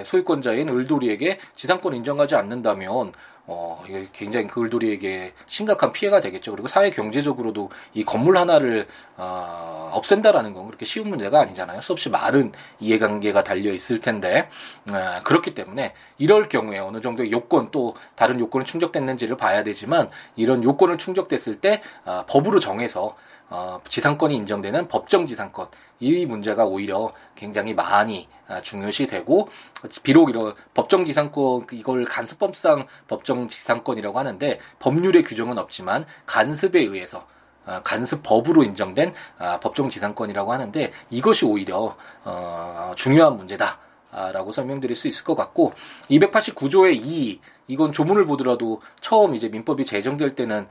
소유권자인 0.05 0.69
을돌이에게 0.69 1.37
지상권 1.55 1.93
인정하지 1.95 2.35
않는다면, 2.35 3.11
어, 3.51 3.83
이게 3.87 4.05
굉장히 4.13 4.45
그 4.45 4.61
을돌이에게 4.61 5.33
심각한 5.47 5.91
피해가 5.91 6.21
되겠죠. 6.21 6.51
그리고 6.51 6.67
사회 6.67 6.91
경제적으로도 6.91 7.71
이 7.95 8.05
건물 8.05 8.37
하나를, 8.37 8.87
어, 9.17 9.89
없앤다라는 9.91 10.53
건 10.53 10.67
그렇게 10.67 10.85
쉬운 10.85 11.09
문제가 11.09 11.41
아니잖아요. 11.41 11.81
수없이 11.81 12.09
많은 12.09 12.51
이해관계가 12.79 13.43
달려 13.43 13.73
있을 13.73 14.01
텐데, 14.01 14.49
어, 14.91 15.19
그렇기 15.23 15.55
때문에 15.55 15.93
이럴 16.19 16.47
경우에 16.47 16.77
어느 16.77 17.01
정도 17.01 17.29
요건 17.31 17.71
또 17.71 17.95
다른 18.15 18.39
요건을 18.39 18.67
충족됐는지를 18.67 19.35
봐야 19.35 19.63
되지만, 19.63 20.11
이런 20.35 20.63
요건을 20.63 20.99
충족됐을 20.99 21.59
때, 21.59 21.81
어, 22.05 22.25
법으로 22.29 22.59
정해서 22.59 23.15
어, 23.49 23.81
지상권이 23.89 24.35
인정되는 24.35 24.87
법정 24.89 25.25
지상권 25.25 25.67
이 25.99 26.25
문제가 26.25 26.65
오히려 26.65 27.13
굉장히 27.35 27.73
많이 27.73 28.27
아, 28.47 28.61
중요시 28.61 29.07
되고 29.07 29.47
비록 30.03 30.29
이런 30.29 30.53
법정 30.73 31.05
지상권 31.05 31.67
이걸 31.71 32.05
간섭법상 32.05 32.87
법정 33.07 33.47
지상권이라고 33.47 34.17
하는데 34.17 34.59
법률의 34.79 35.23
규정은 35.23 35.57
없지만 35.57 36.05
간섭에 36.25 36.79
의해서 36.79 37.27
아, 37.65 37.81
간섭법으로 37.83 38.63
인정된 38.63 39.13
아, 39.37 39.59
법정 39.59 39.89
지상권이라고 39.89 40.51
하는데 40.51 40.91
이것이 41.09 41.45
오히려 41.45 41.95
어, 42.23 42.93
중요한 42.95 43.37
문제다. 43.37 43.88
라고 44.11 44.51
설명드릴 44.51 44.95
수 44.95 45.07
있을 45.07 45.23
것 45.23 45.35
같고 45.35 45.71
289조의 46.09 46.99
2 47.03 47.39
이건 47.67 47.91
조문을 47.91 48.25
보더라도 48.25 48.81
처음 49.01 49.35
이제 49.35 49.47
민법이 49.49 49.85
제정될 49.85 50.33
때는 50.33 50.67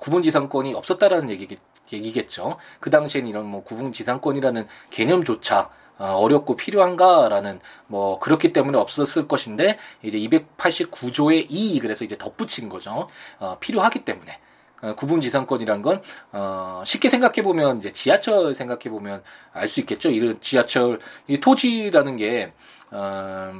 구분지상권이 0.00 0.72
없었다라는 0.74 1.30
얘기, 1.30 1.58
얘기겠죠. 1.92 2.56
그 2.80 2.90
당시엔 2.90 3.26
이런 3.28 3.46
뭐 3.46 3.62
구분지상권이라는 3.62 4.66
개념조차 4.90 5.70
어, 5.98 6.12
어렵고 6.12 6.56
필요한가라는 6.56 7.60
뭐 7.88 8.18
그렇기 8.20 8.52
때문에 8.52 8.78
없었을 8.78 9.26
것인데 9.26 9.78
이제 10.02 10.18
289조의 10.18 11.46
2 11.50 11.80
그래서 11.80 12.04
이제 12.04 12.16
덧붙인 12.16 12.68
거죠. 12.68 13.08
어, 13.40 13.56
필요하기 13.58 14.04
때문에 14.04 14.38
어, 14.82 14.94
구분지상권이란 14.94 15.82
건 15.82 16.00
어, 16.30 16.82
쉽게 16.86 17.08
생각해 17.08 17.42
보면 17.42 17.78
이제 17.78 17.92
지하철 17.92 18.54
생각해 18.54 18.90
보면 18.90 19.24
알 19.52 19.66
수 19.66 19.80
있겠죠. 19.80 20.10
이런 20.10 20.40
지하철 20.40 21.00
이 21.26 21.38
토지라는 21.38 22.16
게 22.16 22.52
어, 22.90 23.52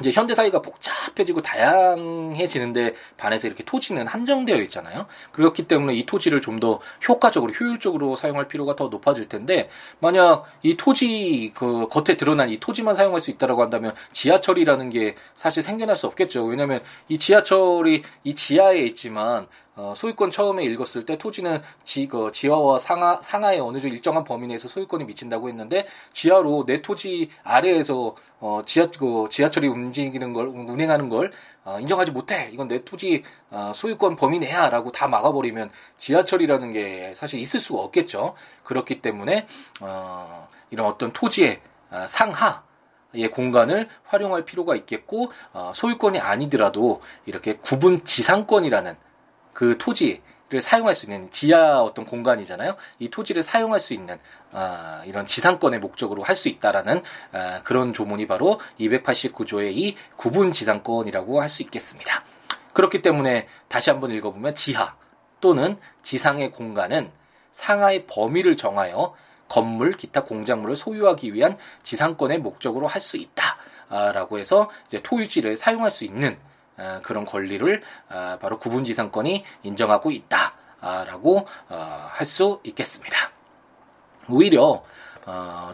이제 0.00 0.10
현대 0.10 0.34
사회가 0.34 0.62
복잡해지고 0.62 1.42
다양해지는데 1.42 2.94
반해서 3.18 3.46
이렇게 3.46 3.62
토지는 3.62 4.06
한정되어 4.06 4.56
있잖아요. 4.62 5.06
그렇기 5.32 5.68
때문에 5.68 5.94
이 5.94 6.06
토지를 6.06 6.40
좀 6.40 6.52
더 6.60 6.80
효과적으로 7.08 7.52
효율적으로 7.52 8.14
사용할 8.14 8.46
필요가 8.46 8.76
더 8.76 8.86
높아질 8.88 9.28
텐데 9.28 9.68
만약 9.98 10.44
이 10.62 10.76
토지 10.76 11.50
그 11.54 11.88
겉에 11.88 12.16
드러난 12.16 12.50
이 12.50 12.58
토지만 12.60 12.94
사용할 12.94 13.20
수 13.20 13.30
있다라고 13.32 13.62
한다면 13.62 13.94
지하철이라는 14.12 14.90
게 14.90 15.16
사실 15.34 15.62
생겨날 15.62 15.96
수 15.96 16.06
없겠죠. 16.06 16.44
왜냐하면 16.44 16.82
이 17.08 17.18
지하철이 17.18 18.02
이 18.24 18.34
지하에 18.34 18.78
있지만 18.80 19.48
어, 19.74 19.94
소유권 19.96 20.30
처음에 20.30 20.64
읽었을 20.64 21.06
때 21.06 21.16
토지는 21.16 21.62
지, 21.82 22.06
그, 22.06 22.30
지하와 22.30 22.78
상하, 22.78 23.18
상하에 23.22 23.58
어느 23.58 23.80
정도 23.80 23.94
일정한 23.94 24.22
범위 24.22 24.46
내에서 24.46 24.68
소유권이 24.68 25.04
미친다고 25.04 25.48
했는데, 25.48 25.86
지하로 26.12 26.64
내 26.66 26.82
토지 26.82 27.30
아래에서, 27.42 28.14
어, 28.40 28.62
지하, 28.66 28.90
그, 28.90 29.28
지하철이 29.30 29.68
움직이는 29.68 30.34
걸, 30.34 30.48
운행하는 30.48 31.08
걸, 31.08 31.32
어, 31.64 31.78
인정하지 31.80 32.12
못해. 32.12 32.50
이건 32.52 32.68
내 32.68 32.84
토지, 32.84 33.22
어, 33.50 33.72
소유권 33.74 34.16
범위 34.16 34.38
내야. 34.38 34.68
라고 34.68 34.92
다 34.92 35.08
막아버리면 35.08 35.70
지하철이라는 35.96 36.70
게 36.72 37.14
사실 37.14 37.40
있을 37.40 37.60
수가 37.60 37.80
없겠죠. 37.80 38.34
그렇기 38.64 39.00
때문에, 39.00 39.46
어, 39.80 40.48
이런 40.70 40.86
어떤 40.86 41.12
토지의 41.12 41.60
어, 41.90 42.06
상하, 42.08 42.62
의 43.14 43.28
공간을 43.28 43.90
활용할 44.04 44.46
필요가 44.46 44.74
있겠고 44.74 45.30
어, 45.52 45.72
소유권이 45.74 46.18
아니더라도 46.18 47.02
이렇게 47.26 47.56
구분 47.58 48.02
지상권이라는 48.02 48.96
그 49.52 49.76
토지를 49.78 50.60
사용할 50.60 50.94
수 50.94 51.06
있는 51.06 51.30
지하 51.30 51.80
어떤 51.82 52.04
공간이잖아요. 52.04 52.76
이 52.98 53.08
토지를 53.08 53.42
사용할 53.42 53.80
수 53.80 53.94
있는 53.94 54.18
아, 54.52 55.02
이런 55.06 55.26
지상권의 55.26 55.80
목적으로 55.80 56.22
할 56.22 56.36
수 56.36 56.48
있다라는 56.48 57.02
아, 57.32 57.62
그런 57.62 57.92
조문이 57.92 58.26
바로 58.26 58.60
289조의 58.80 59.72
이 59.76 59.96
구분 60.16 60.52
지상권이라고 60.52 61.40
할 61.40 61.48
수 61.48 61.62
있겠습니다. 61.62 62.24
그렇기 62.72 63.02
때문에 63.02 63.48
다시 63.68 63.90
한번 63.90 64.10
읽어보면 64.12 64.54
지하 64.54 64.94
또는 65.40 65.76
지상의 66.02 66.52
공간은 66.52 67.10
상하의 67.50 68.06
범위를 68.06 68.56
정하여 68.56 69.14
건물, 69.48 69.92
기타 69.92 70.24
공작물을 70.24 70.74
소유하기 70.76 71.34
위한 71.34 71.58
지상권의 71.82 72.38
목적으로 72.38 72.86
할 72.86 73.02
수 73.02 73.18
있다 73.18 73.58
라고 74.12 74.38
해서 74.38 74.70
이제 74.86 74.98
토유지를 75.02 75.58
사용할 75.58 75.90
수 75.90 76.06
있는 76.06 76.38
어, 76.38 76.51
그런 77.02 77.24
권리를 77.24 77.82
어, 78.10 78.38
바로 78.40 78.58
구분지상권이 78.58 79.44
인정하고 79.62 80.10
있다라고 80.10 81.46
어, 81.68 82.06
할수 82.10 82.60
있겠습니다. 82.64 83.30
오히려 84.28 84.82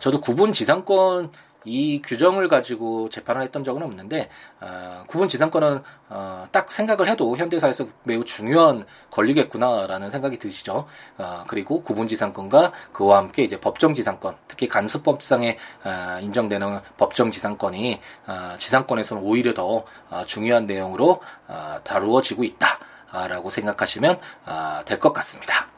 저도 0.00 0.20
구분지상권 0.20 1.32
이 1.68 2.00
규정을 2.02 2.48
가지고 2.48 3.08
재판을 3.10 3.42
했던 3.42 3.62
적은 3.62 3.82
없는데 3.82 4.30
어, 4.60 5.04
구분 5.06 5.28
지상권은 5.28 5.82
어, 6.08 6.44
딱 6.50 6.70
생각을 6.70 7.08
해도 7.08 7.36
현대사에서 7.36 7.86
매우 8.04 8.24
중요한 8.24 8.86
권리겠구나라는 9.10 10.10
생각이 10.10 10.38
드시죠. 10.38 10.86
어, 11.18 11.44
그리고 11.46 11.82
구분 11.82 12.08
지상권과 12.08 12.72
그와 12.92 13.18
함께 13.18 13.42
이제 13.44 13.60
법정 13.60 13.92
지상권, 13.94 14.36
특히 14.48 14.66
간수법상에 14.68 15.58
어, 15.84 16.18
인정되는 16.20 16.80
법정 16.96 17.30
지상권이 17.30 18.00
어, 18.26 18.54
지상권에서는 18.58 19.22
오히려 19.22 19.52
더 19.52 19.84
어, 20.10 20.24
중요한 20.26 20.66
내용으로 20.66 21.20
어, 21.46 21.76
다루어지고 21.84 22.44
있다라고 22.44 23.50
생각하시면 23.50 24.18
어, 24.46 24.80
될 24.84 24.98
것 24.98 25.12
같습니다. 25.12 25.68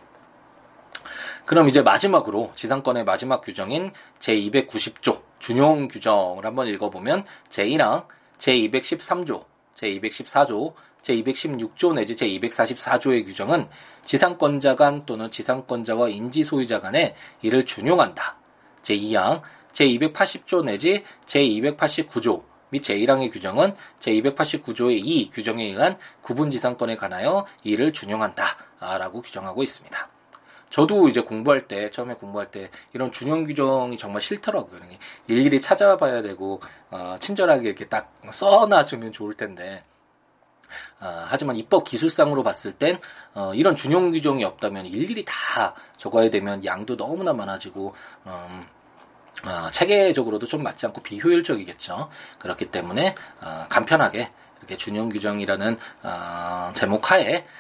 그럼 1.45 1.69
이제 1.69 1.83
마지막으로 1.83 2.53
지상권의 2.55 3.05
마지막 3.05 3.41
규정인 3.41 3.93
제290조 4.21 5.21
준용 5.41 5.89
규정을 5.89 6.47
한번 6.47 6.69
읽어보면 6.69 7.25
제1항, 7.49 8.07
제213조, 8.39 9.45
제214조, 9.75 10.75
제216조 11.03 11.95
내지 11.95 12.15
제244조의 12.15 13.25
규정은 13.25 13.69
지상권자 14.05 14.77
간 14.77 15.05
또는 15.07 15.31
지상권자와 15.31 16.11
인지 16.11 16.45
소유자 16.45 16.79
간에 16.79 17.17
이를 17.43 17.65
준용한다. 17.65 18.37
제2항, 18.83 19.43
제280조 19.73 20.65
내지 20.65 21.05
제289조 21.27 22.45
및 22.71 22.83
제1항의 22.83 23.33
규정은 23.33 23.75
제289조의 23.99 25.01
2 25.03 25.31
규정에 25.31 25.65
의한 25.65 25.99
구분지상권에 26.23 26.97
관하여 26.97 27.47
이를 27.65 27.93
준용한다. 27.93 28.45
라고 28.79 29.23
규정하고 29.23 29.63
있습니다. 29.63 30.20
저도 30.71 31.09
이제 31.09 31.21
공부할 31.21 31.67
때 31.69 31.91
처음에 31.91 32.15
공부할 32.15 32.51
때 32.51 32.71
이런 32.95 33.13
준용 33.13 33.45
규정이 33.45 33.99
정말 33.99 34.23
싫더라고요. 34.23 34.81
일일이 35.27 35.61
찾아봐야 35.61 36.23
되고 36.23 36.61
어, 36.91 37.17
친절하게 37.21 37.69
이렇게 37.69 37.87
딱 37.87 38.13
써놔주면 38.31 39.13
좋을 39.13 39.35
텐데 39.35 39.85
어, 41.01 41.25
하지만 41.27 41.57
입법 41.57 41.85
기술상으로 41.85 42.43
봤을 42.43 42.73
땐 42.73 43.01
어, 43.35 43.53
이런 43.55 43.75
준용 43.75 44.13
규정이 44.13 44.45
없다면 44.45 44.87
일일이 44.87 45.25
다 45.25 45.75
적어야 45.97 46.31
되면 46.31 46.65
양도 46.65 46.97
너무나 46.97 47.33
많아지고 47.33 47.95
음, 48.27 48.67
어, 49.47 49.69
체계적으로도 49.73 50.47
좀 50.47 50.63
맞지 50.63 50.87
않고 50.87 51.03
비효율적이겠죠. 51.03 52.09
그렇기 52.39 52.71
때문에 52.71 53.15
어, 53.41 53.67
간편하게 53.69 54.31
이렇게 54.59 54.77
준용 54.77 55.09
규정이라는 55.09 55.79
어, 56.03 56.73
제목 56.75 57.11
하에 57.11 57.39
어, 57.39 57.60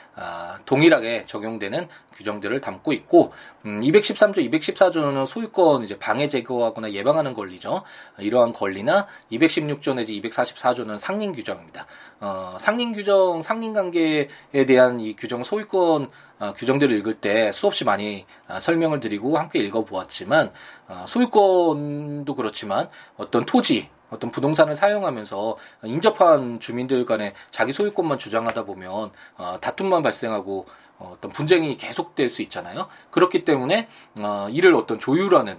동일하게 0.64 1.24
적용되는 1.26 1.88
규정들을 2.14 2.60
담고 2.60 2.92
있고 2.92 3.32
음, 3.66 3.80
213조, 3.80 4.38
214조는 4.50 5.26
소유권 5.26 5.82
이제 5.82 5.98
방해 5.98 6.28
제거하거나 6.28 6.92
예방하는 6.92 7.34
권리죠. 7.34 7.82
이러한 8.18 8.52
권리나 8.52 9.06
216조 9.32 9.94
내지 9.94 10.20
244조는 10.20 10.98
상린 10.98 11.32
규정입니다. 11.32 11.86
어, 12.20 12.56
상린 12.58 12.92
규정, 12.92 13.42
상린 13.42 13.72
관계에 13.72 14.28
대한 14.66 15.00
이 15.00 15.14
규정 15.16 15.42
소유권 15.42 16.10
어, 16.40 16.54
규정들을 16.54 16.96
읽을 16.98 17.14
때 17.14 17.52
수없이 17.52 17.84
많이 17.84 18.24
어, 18.48 18.58
설명을 18.60 19.00
드리고 19.00 19.36
함께 19.38 19.58
읽어보았지만 19.58 20.52
어, 20.88 21.04
소유권도 21.06 22.34
그렇지만 22.34 22.88
어떤 23.16 23.44
토지 23.44 23.88
어떤 24.10 24.30
부동산을 24.30 24.74
사용하면서 24.74 25.56
인접한 25.84 26.60
주민들 26.60 27.04
간에 27.06 27.32
자기 27.50 27.72
소유권만 27.72 28.18
주장하다 28.18 28.64
보면 28.64 29.10
어, 29.36 29.58
다툼만 29.60 30.02
발생하고 30.02 30.66
어, 30.98 31.14
어떤 31.16 31.30
분쟁이 31.32 31.76
계속될 31.76 32.28
수 32.28 32.42
있잖아요. 32.42 32.88
그렇기 33.10 33.44
때문에 33.44 33.88
어, 34.20 34.48
이를 34.50 34.74
어떤 34.74 34.98
조율하는 35.00 35.58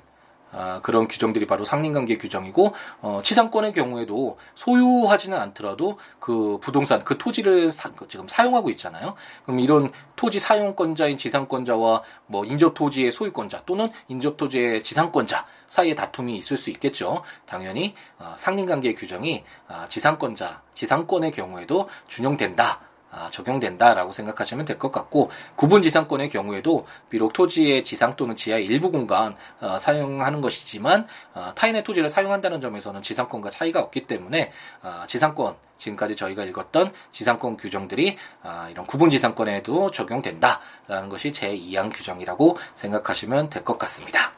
아, 0.51 0.81
그런 0.83 1.07
규정들이 1.07 1.47
바로 1.47 1.63
상린관계 1.63 2.17
규정이고 2.17 2.73
어, 3.01 3.21
치상권의 3.23 3.73
경우에도 3.73 4.37
소유하지는 4.55 5.37
않더라도 5.37 5.97
그 6.19 6.57
부동산 6.61 7.03
그 7.03 7.17
토지를 7.17 7.71
사, 7.71 7.91
그 7.91 8.07
지금 8.07 8.27
사용하고 8.27 8.69
있잖아요. 8.71 9.15
그럼 9.45 9.59
이런 9.59 9.91
토지 10.15 10.39
사용권자인 10.39 11.17
지상권자와 11.17 12.03
뭐 12.27 12.45
인접 12.45 12.73
토지의 12.73 13.11
소유권자 13.11 13.63
또는 13.65 13.89
인접 14.07 14.37
토지의 14.37 14.83
지상권자 14.83 15.45
사이에 15.67 15.95
다툼이 15.95 16.35
있을 16.37 16.57
수 16.57 16.69
있겠죠. 16.71 17.23
당연히 17.45 17.95
어, 18.19 18.35
상린관계 18.37 18.93
규정이 18.93 19.43
어, 19.69 19.85
지상권자 19.87 20.61
지상권의 20.73 21.31
경우에도 21.31 21.87
준용된다. 22.07 22.90
아, 23.11 23.29
적용된다라고 23.29 24.11
생각하시면 24.11 24.65
될 24.65 24.77
것 24.81 24.91
같고 24.91 25.29
구분 25.55 25.83
지상권의 25.83 26.29
경우에도 26.29 26.85
비록 27.09 27.33
토지의 27.33 27.83
지상 27.83 28.15
또는 28.15 28.35
지하의 28.35 28.65
일부 28.65 28.89
공간 28.89 29.35
어, 29.59 29.77
사용하는 29.77 30.41
것이지만 30.41 31.05
어, 31.33 31.51
타인의 31.53 31.83
토지를 31.83 32.09
사용한다는 32.09 32.61
점에서는 32.61 33.01
지상권과 33.01 33.49
차이가 33.49 33.81
없기 33.81 34.07
때문에 34.07 34.51
어, 34.81 35.03
지상권 35.07 35.55
지금까지 35.77 36.15
저희가 36.15 36.43
읽었던 36.45 36.93
지상권 37.11 37.57
규정들이 37.57 38.17
어, 38.43 38.67
이런 38.71 38.85
구분 38.85 39.09
지상권에도 39.09 39.91
적용된다라는 39.91 41.09
것이 41.09 41.31
제 41.31 41.53
2항 41.53 41.91
규정이라고 41.93 42.57
생각하시면 42.75 43.49
될 43.49 43.61
것 43.63 43.77
같습니다. 43.77 44.31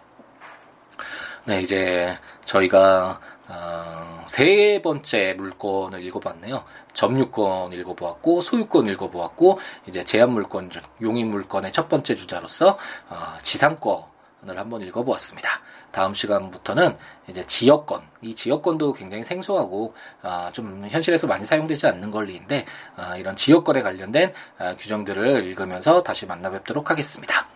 네, 1.46 1.62
이제 1.62 2.18
저희가 2.46 3.20
어, 3.48 4.24
세 4.28 4.82
번째 4.82 5.36
물건을 5.38 6.04
읽어봤네요. 6.06 6.64
점유권 6.94 7.74
읽어보았고 7.74 8.42
소유권 8.42 8.88
읽어보았고 8.90 9.60
이제 9.88 10.04
제한물권 10.04 10.70
중 10.70 10.82
용익물권의 11.02 11.72
첫 11.74 11.90
번째 11.90 12.16
주자로서 12.16 12.78
어, 13.10 13.16
지상권을 13.42 14.58
한번 14.58 14.82
읽어보았습니다. 14.82 15.50
다음 15.92 16.14
시간부터는 16.14 16.98
이제 17.28 17.46
지역권 17.46 18.02
이 18.22 18.34
지역권도 18.34 18.94
굉장히 18.94 19.24
생소하고 19.24 19.94
어, 20.24 20.50
좀 20.52 20.82
현실에서 20.90 21.28
많이 21.28 21.46
사용되지 21.46 21.86
않는 21.86 22.12
권리인데 22.12 22.66
어, 22.98 23.16
이런 23.18 23.36
지역권에 23.36 23.82
관련된 23.84 24.34
어, 24.60 24.76
규정들을 24.78 25.46
읽으면서 25.46 26.02
다시 26.02 26.26
만나 26.26 26.50
뵙도록 26.50 26.90
하겠습니다. 26.90 27.48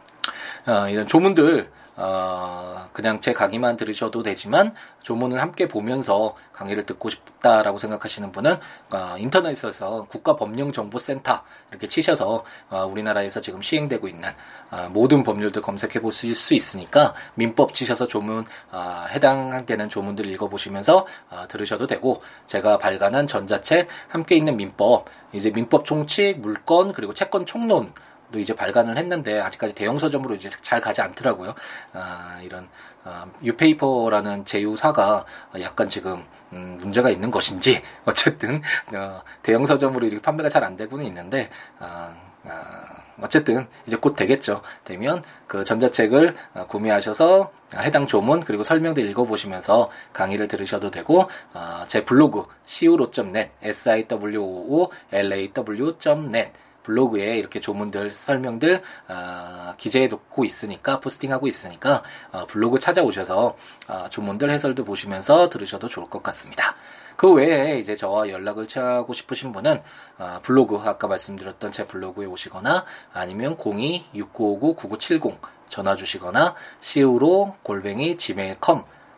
어, 0.68 0.88
이런 0.90 1.08
조문들 1.08 1.72
어, 1.98 2.90
그냥 2.94 3.20
제 3.22 3.34
강의만 3.34 3.76
들으셔도 3.76 4.22
되지만 4.22 4.74
조문을 5.02 5.42
함께 5.42 5.68
보면서 5.68 6.36
강의를 6.54 6.84
듣고 6.84 7.10
싶다라고 7.10 7.80
생각하시는 7.80 8.32
분은 8.32 8.60
어, 8.94 9.16
인터넷에서 9.18 10.06
국가법령정보센터 10.06 11.42
이렇게 11.72 11.88
치셔서 11.88 12.44
어, 12.70 12.86
우리나라에서 12.86 13.42
지금 13.42 13.62
시행되고 13.62 14.08
있는 14.08 14.30
어, 14.70 14.90
모든 14.92 15.24
법률들 15.24 15.62
검색해 15.64 16.00
보실 16.02 16.36
수 16.36 16.54
있으니까 16.54 17.16
민법 17.34 17.74
치셔서 17.74 18.08
조문 18.08 18.46
어, 18.72 19.06
해당되는 19.10 19.90
조문들 19.90 20.28
읽어보시면서 20.28 21.08
어, 21.32 21.48
들으셔도 21.48 21.88
되고 21.88 22.22
제가 22.46 22.78
발간한 22.78 23.26
전자책 23.26 23.88
함께 24.08 24.36
있는 24.36 24.56
민법 24.56 25.06
이제 25.34 25.50
민법 25.50 25.86
총칙 25.86 26.40
물건 26.42 26.94
그리고 26.94 27.14
채권 27.14 27.46
총론 27.46 27.92
도 28.32 28.40
이제 28.40 28.54
발간을 28.54 28.98
했는데 28.98 29.40
아직까지 29.40 29.74
대형 29.74 29.98
서점으로 29.98 30.36
이제 30.36 30.50
잘 30.62 30.82
가지 30.82 31.02
않더라고요. 31.02 31.56
아, 31.94 32.40
이런 32.44 32.68
아, 33.04 33.26
유페이퍼라는 33.42 34.44
제휴사가 34.44 35.26
약간 35.62 35.88
지금 35.88 36.26
음, 36.52 36.78
문제가 36.80 37.10
있는 37.10 37.32
것인지 37.32 37.82
어쨌든 38.06 38.62
어, 38.94 39.22
대형 39.44 39.66
서점으로 39.66 40.08
이렇게 40.08 40.22
판매가 40.22 40.50
잘 40.50 40.64
안 40.64 40.76
되고는 40.76 41.06
있는데 41.06 41.50
아, 41.80 42.14
아, 42.44 42.98
어쨌든 43.22 43.68
이제 43.86 43.96
곧 43.96 44.16
되겠죠. 44.16 44.62
되면 44.84 45.24
그 45.48 45.64
전자책을 45.64 46.36
어, 46.54 46.68
구매하셔서 46.68 47.52
해당 47.76 48.08
조문 48.08 48.42
그리고 48.42 48.64
설명들 48.64 49.06
읽어보시면서 49.10 49.90
강의를 50.14 50.48
들으셔도 50.48 50.92
되고 50.92 51.30
어, 51.54 51.84
제 51.88 52.04
블로그 52.04 52.46
siwo.net 52.66 53.52
s 53.62 53.90
i 53.90 54.08
w 54.08 54.42
o 54.42 54.92
l 55.12 55.34
a 55.34 55.54
w.net 55.54 56.52
블로그에 56.88 57.38
이렇게 57.38 57.60
조문들, 57.60 58.12
설명들 58.12 58.82
어, 59.10 59.74
기재해 59.78 60.08
놓고 60.08 60.46
있으니까 60.46 61.02
포스팅하고 61.02 61.48
있으니까 61.48 62.02
어, 62.32 62.46
블로그 62.48 62.80
찾아오셔서 62.80 63.58
어, 63.90 64.06
조문들 64.10 64.50
해설도 64.50 64.86
보시면서 64.86 65.50
들으셔도 65.50 65.90
좋을 65.90 66.10
것 66.10 66.24
같습니다. 66.24 66.76
그 67.18 67.34
외에 67.34 67.78
이제 67.80 67.96
저와 67.96 68.30
연락을 68.30 68.68
취하고 68.68 69.14
싶으신 69.14 69.52
분은 69.52 69.82
어, 70.18 70.40
블로그 70.44 70.78
아까 70.78 71.08
말씀드렸던 71.08 71.74
제 71.74 71.86
블로그에 71.86 72.26
오시거나 72.26 72.86
아니면 73.12 73.58
02-6959-9970 73.58 75.38
전화 75.68 75.96
주시거나 75.96 76.56
시우로 76.80 77.56
골뱅이 77.64 78.18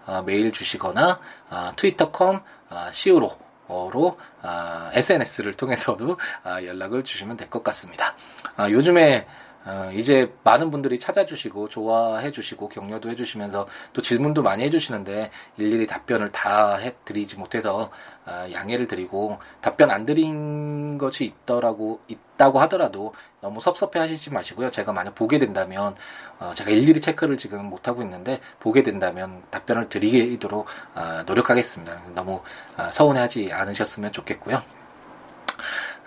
어, 0.08 0.24
메일 0.26 0.52
주시거나 0.52 1.20
어, 1.52 1.72
트위터컴 1.76 2.42
어, 2.72 2.88
시우로 2.92 3.49
로 3.70 4.18
아, 4.42 4.90
SNS를 4.94 5.54
통해서도 5.54 6.18
아, 6.44 6.64
연락을 6.64 7.04
주시면 7.04 7.38
될 7.38 7.50
것 7.50 7.64
같습니다. 7.64 8.16
아, 8.58 8.70
요즘에 8.70 9.28
어, 9.66 9.92
이제 9.94 10.34
많은 10.44 10.72
분들이 10.72 11.00
찾아주시고 11.00 11.70
좋아해 11.70 12.32
주시고 12.32 12.70
격려도 12.70 13.10
해주시면서 13.10 13.68
또 13.94 14.02
질문도 14.02 14.42
많이 14.42 14.64
해주시는데 14.64 15.32
일일이 15.58 15.86
답변을 15.86 16.30
다 16.30 16.76
해드리지 16.76 17.38
못해서 17.38 17.92
어, 18.26 18.46
양해를 18.52 18.88
드리고 18.88 19.38
답변 19.62 19.92
안 19.92 20.06
드린 20.06 20.98
것이 20.98 21.26
있더라고 21.26 22.00
있다고 22.08 22.60
하더라도 22.62 23.14
너무 23.42 23.60
섭섭해 23.60 24.00
하시지 24.00 24.32
마시고요. 24.32 24.72
제가 24.72 24.94
만약 24.94 25.14
보게 25.14 25.38
된다면 25.38 25.96
어, 26.40 26.52
제가 26.56 26.72
일일이 26.72 27.02
체크를 27.02 27.38
지금 27.38 27.66
못 27.66 27.88
하고 27.88 28.02
있는데 28.02 28.40
보게 28.60 28.82
된다면 28.82 29.44
답변을 29.50 29.90
드리도록 29.90 30.68
어, 30.96 31.24
노력하겠습니다. 31.26 32.02
너무 32.16 32.42
어, 32.78 32.90
서운해하지 32.92 33.52
않으셨으면 33.52 34.14
좋겠고요. 34.14 34.79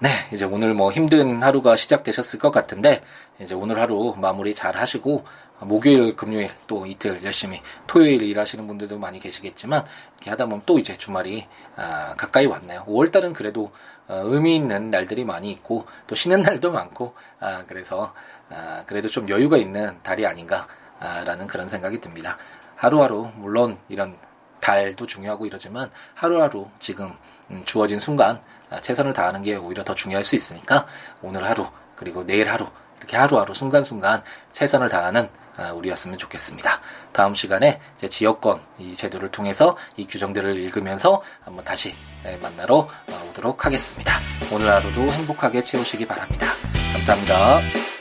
네, 0.03 0.09
이제 0.33 0.45
오늘 0.45 0.75
뭐 0.75 0.91
힘든 0.91 1.41
하루가 1.45 1.77
시작되셨을 1.77 2.41
것 2.41 2.51
같은데, 2.51 3.03
이제 3.39 3.55
오늘 3.55 3.79
하루 3.79 4.13
마무리 4.17 4.53
잘 4.53 4.77
하시고, 4.77 5.25
목요일, 5.61 6.17
금요일 6.17 6.51
또 6.67 6.87
이틀 6.87 7.23
열심히 7.23 7.61
토요일 7.87 8.21
일하시는 8.21 8.67
분들도 8.67 8.99
많이 8.99 9.21
계시겠지만, 9.21 9.85
이렇게 10.17 10.31
하다 10.31 10.47
보면 10.47 10.63
또 10.67 10.81
이제 10.81 10.97
주말이 10.97 11.47
아, 11.77 12.17
가까이 12.17 12.47
왔네요. 12.47 12.85
5월달은 12.89 13.33
그래도 13.33 13.71
어, 14.09 14.23
의미 14.25 14.57
있는 14.57 14.91
날들이 14.91 15.23
많이 15.25 15.53
있고, 15.53 15.87
또 16.09 16.17
쉬는 16.17 16.43
날도 16.43 16.73
많고, 16.73 17.15
아, 17.39 17.63
그래서, 17.69 18.13
아, 18.51 18.83
그래도 18.89 19.09
좀 19.09 19.29
여유가 19.29 19.57
있는 19.57 19.97
달이 20.03 20.27
아닌가라는 20.27 21.47
그런 21.47 21.69
생각이 21.69 22.01
듭니다. 22.01 22.39
하루하루, 22.75 23.31
물론 23.37 23.79
이런 23.89 24.17
달도 24.59 25.07
중요하고 25.07 25.47
이러지만, 25.47 25.93
하루하루 26.15 26.67
지금 26.81 27.13
음, 27.53 27.61
주어진 27.65 28.01
순간, 28.01 28.37
아, 28.37 28.62
최선을 28.81 29.13
다하는 29.13 29.43
게 29.43 29.57
오히려 29.57 29.85
더 29.85 29.95
중요할 29.95 30.25
수 30.25 30.37
있으니까 30.37 30.87
오늘 31.23 31.45
하루 31.49 31.67
그리고 31.97 32.25
내일 32.25 32.51
하루 32.51 32.67
이렇게 32.99 33.17
하루하루 33.17 33.53
순간순간 33.53 34.23
최선을 34.53 34.89
다하는 34.89 35.29
아, 35.57 35.71
우리였으면 35.73 36.17
좋겠습니다. 36.17 36.81
다음 37.13 37.35
시간에 37.35 37.81
제 37.99 38.09
지역권 38.09 38.61
이 38.79 38.95
제도를 38.95 39.31
통해서 39.31 39.77
이 39.97 40.07
규정들을 40.07 40.57
읽으면서 40.57 41.23
한번 41.45 41.65
다시 41.65 41.95
네, 42.23 42.37
만나러 42.39 42.77
어, 42.77 43.29
오도록 43.31 43.67
하겠습니다. 43.67 44.19
오늘 44.51 44.73
하루도 44.73 45.03
행복하게 45.03 45.63
채우시기 45.63 46.07
바랍니다. 46.07 46.47
감사합니다. 46.95 47.92